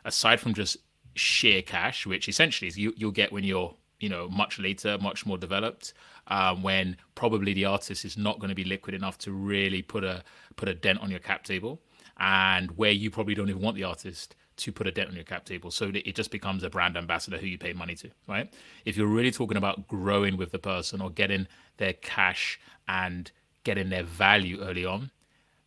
[0.04, 0.78] aside from just
[1.16, 5.26] sheer cash, which essentially is you, you'll get when you're you know much later, much
[5.26, 5.94] more developed,
[6.28, 10.04] um, when probably the artist is not going to be liquid enough to really put
[10.04, 10.24] a
[10.56, 11.82] put a dent on your cap table,
[12.20, 15.24] and where you probably don't even want the artist to put a dent on your
[15.24, 15.70] cap table.
[15.70, 18.52] So it just becomes a brand ambassador who you pay money to, right?
[18.86, 21.48] If you're really talking about growing with the person or getting
[21.78, 23.32] their cash and
[23.64, 25.12] getting their value early on,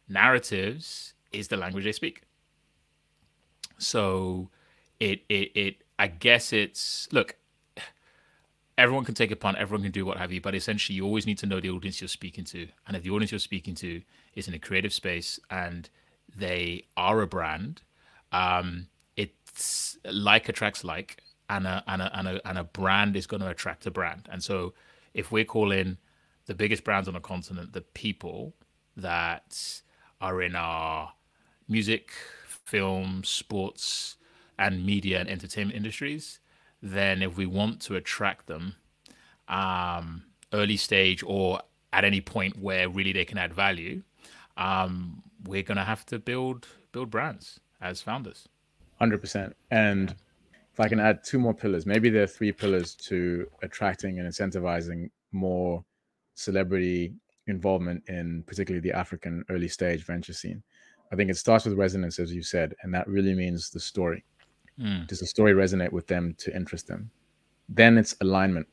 [0.08, 2.22] narratives is the language they speak.
[3.78, 4.50] So
[4.98, 7.36] it it it I guess it's look,
[8.80, 11.26] everyone can take a punt, everyone can do what have you, but essentially you always
[11.26, 12.66] need to know the audience you're speaking to.
[12.86, 14.00] And if the audience you're speaking to
[14.34, 15.88] is in a creative space and
[16.34, 17.82] they are a brand,
[18.32, 21.18] um, it's like attracts like
[21.50, 24.28] and a and a and a and a brand is going to attract a brand.
[24.32, 24.72] And so
[25.12, 25.98] if we're calling
[26.46, 28.54] the biggest brands on the continent, the people
[28.96, 29.82] that
[30.20, 31.12] are in our
[31.68, 32.12] music,
[32.64, 34.16] film, sports,
[34.58, 36.40] and media and entertainment industries,
[36.82, 38.74] then if we want to attract them
[39.48, 40.22] um,
[40.52, 41.60] early stage or
[41.92, 44.02] at any point where really they can add value,
[44.56, 48.48] um, we're going to have to build build brands as founders.
[48.98, 49.56] Hundred percent.
[49.70, 50.14] And
[50.72, 54.28] if I can add two more pillars, maybe there are three pillars to attracting and
[54.28, 55.84] incentivizing more
[56.34, 57.14] celebrity
[57.46, 60.62] involvement in particularly the African early stage venture scene.
[61.12, 64.24] I think it starts with resonance, as you said, and that really means the story.
[64.80, 65.06] Mm.
[65.06, 67.10] Does the story resonate with them to interest them?
[67.68, 68.66] Then it's alignment.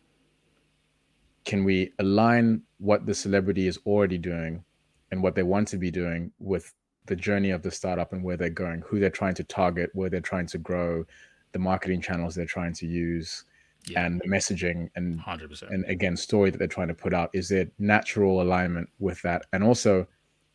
[1.45, 4.63] Can we align what the celebrity is already doing
[5.11, 6.73] and what they want to be doing with
[7.05, 10.09] the journey of the startup and where they're going, who they're trying to target, where
[10.09, 11.05] they're trying to grow,
[11.53, 13.45] the marketing channels they're trying to use,
[13.87, 14.05] yeah.
[14.05, 15.69] and the messaging and 100%.
[15.69, 17.29] and again story that they're trying to put out.
[17.33, 19.45] Is there natural alignment with that?
[19.53, 20.07] And also,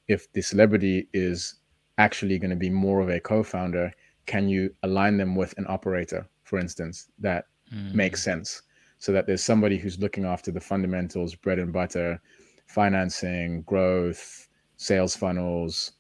[0.09, 1.55] if the celebrity is
[1.99, 3.93] actually going to be more of a co-founder,
[4.27, 7.93] can you align them with an operator, for instance, that mm.
[7.95, 8.63] makes sense?
[8.99, 12.21] So that there's somebody who's looking after the fundamentals, bread and butter,
[12.67, 15.93] financing, growth, sales funnels,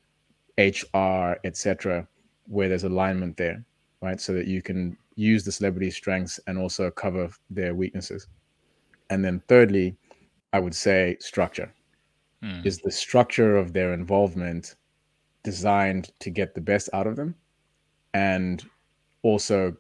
[0.58, 2.06] HR, etc.,
[2.46, 3.64] where there's alignment there,
[4.00, 4.20] right?
[4.20, 8.28] So that you can use the celebrity's strengths and also cover their weaknesses.
[9.10, 9.96] And then thirdly,
[10.52, 11.72] I would say structure.
[12.42, 12.60] Hmm.
[12.64, 14.74] Is the structure of their involvement
[15.44, 17.34] designed to get the best out of them
[18.14, 18.64] and
[19.22, 19.76] also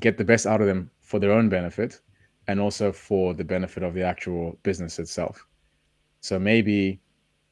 [0.00, 2.00] get the best out of them for their own benefit
[2.48, 5.46] and also for the benefit of the actual business itself.
[6.20, 7.00] So maybe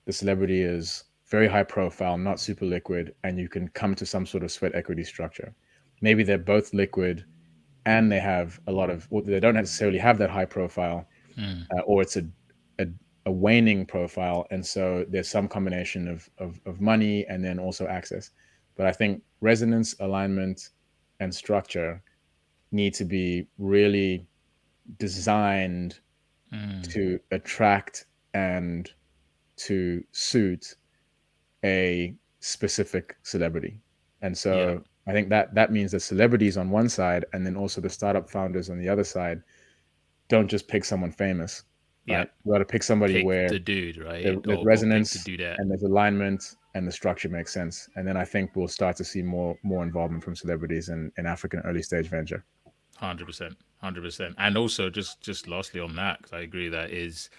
[0.06, 4.26] the celebrity is very high profile, not super liquid, and you can come to some
[4.26, 5.54] sort of sweat equity structure.
[6.00, 7.24] Maybe they're both liquid
[7.86, 11.06] and they have a lot of, well, they don't necessarily have that high profile,
[11.38, 11.64] mm.
[11.76, 12.26] uh, or it's a,
[12.78, 12.86] a,
[13.26, 14.46] a, waning profile.
[14.50, 18.30] And so there's some combination of, of, of money and then also access.
[18.76, 20.70] But I think resonance, alignment,
[21.20, 22.02] and structure
[22.72, 24.26] need to be really
[24.98, 25.98] designed
[26.52, 26.92] mm.
[26.92, 28.90] to attract and
[29.56, 30.74] to suit
[31.64, 33.78] a specific celebrity.
[34.22, 34.78] And so yeah.
[35.06, 38.30] I think that that means that celebrities on one side and then also the startup
[38.30, 39.42] founders on the other side
[40.28, 41.64] don't just pick someone famous.
[42.06, 42.18] Yeah.
[42.18, 42.30] Right?
[42.44, 44.24] You got to pick somebody pick where the dude, right?
[44.24, 47.88] There, there's resonance and there's alignment and the structure makes sense.
[47.96, 51.26] And then I think we'll start to see more more involvement from celebrities in, in
[51.26, 52.44] African early stage venture.
[52.96, 54.34] Hundred percent, hundred percent.
[54.38, 57.30] And also just just lastly on that, because I agree that is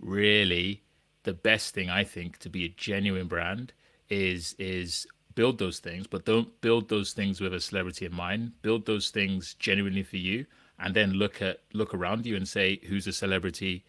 [0.00, 0.82] really
[1.24, 3.72] the best thing I think to be a genuine brand
[4.08, 8.52] is is build those things, but don't build those things with a celebrity in mind.
[8.62, 10.46] Build those things genuinely for you,
[10.78, 13.84] and then look at look around you and say who's a celebrity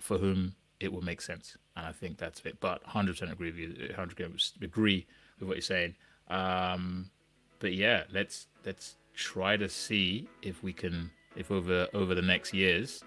[0.00, 1.56] for whom it will make sense.
[1.76, 2.58] And I think that's it.
[2.60, 3.88] But 100% agree with you.
[3.96, 5.06] 100% agree
[5.38, 5.94] with what you're saying.
[6.28, 7.10] Um,
[7.58, 12.54] but yeah, let's let's try to see if we can if over over the next
[12.54, 13.02] years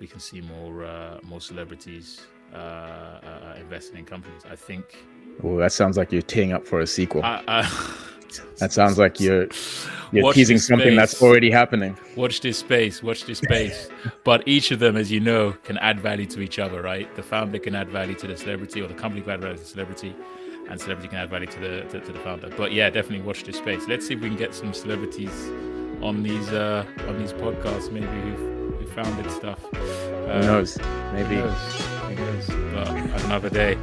[0.00, 4.42] we can see more uh, more celebrities uh, uh, investing in companies.
[4.48, 4.96] I think.
[5.42, 7.22] Well, that sounds like you're teeing up for a sequel.
[8.58, 9.48] that sounds like you're
[10.12, 11.96] you're teasing something that's already happening.
[12.16, 13.02] Watch this space.
[13.02, 13.88] Watch this space.
[14.24, 17.14] but each of them, as you know, can add value to each other, right?
[17.16, 19.62] The founder can add value to the celebrity, or the company can add value to
[19.62, 20.16] the celebrity,
[20.68, 22.48] and celebrity can add value to the to, to the founder.
[22.56, 23.86] But yeah, definitely watch this space.
[23.86, 25.48] Let's see if we can get some celebrities
[26.02, 29.62] on these uh, on these podcasts, maybe who've, who founded stuff.
[29.74, 30.78] Uh, who knows?
[31.12, 31.36] Maybe.
[31.36, 32.46] Who knows?
[32.48, 33.12] Who knows?
[33.12, 33.76] But another day.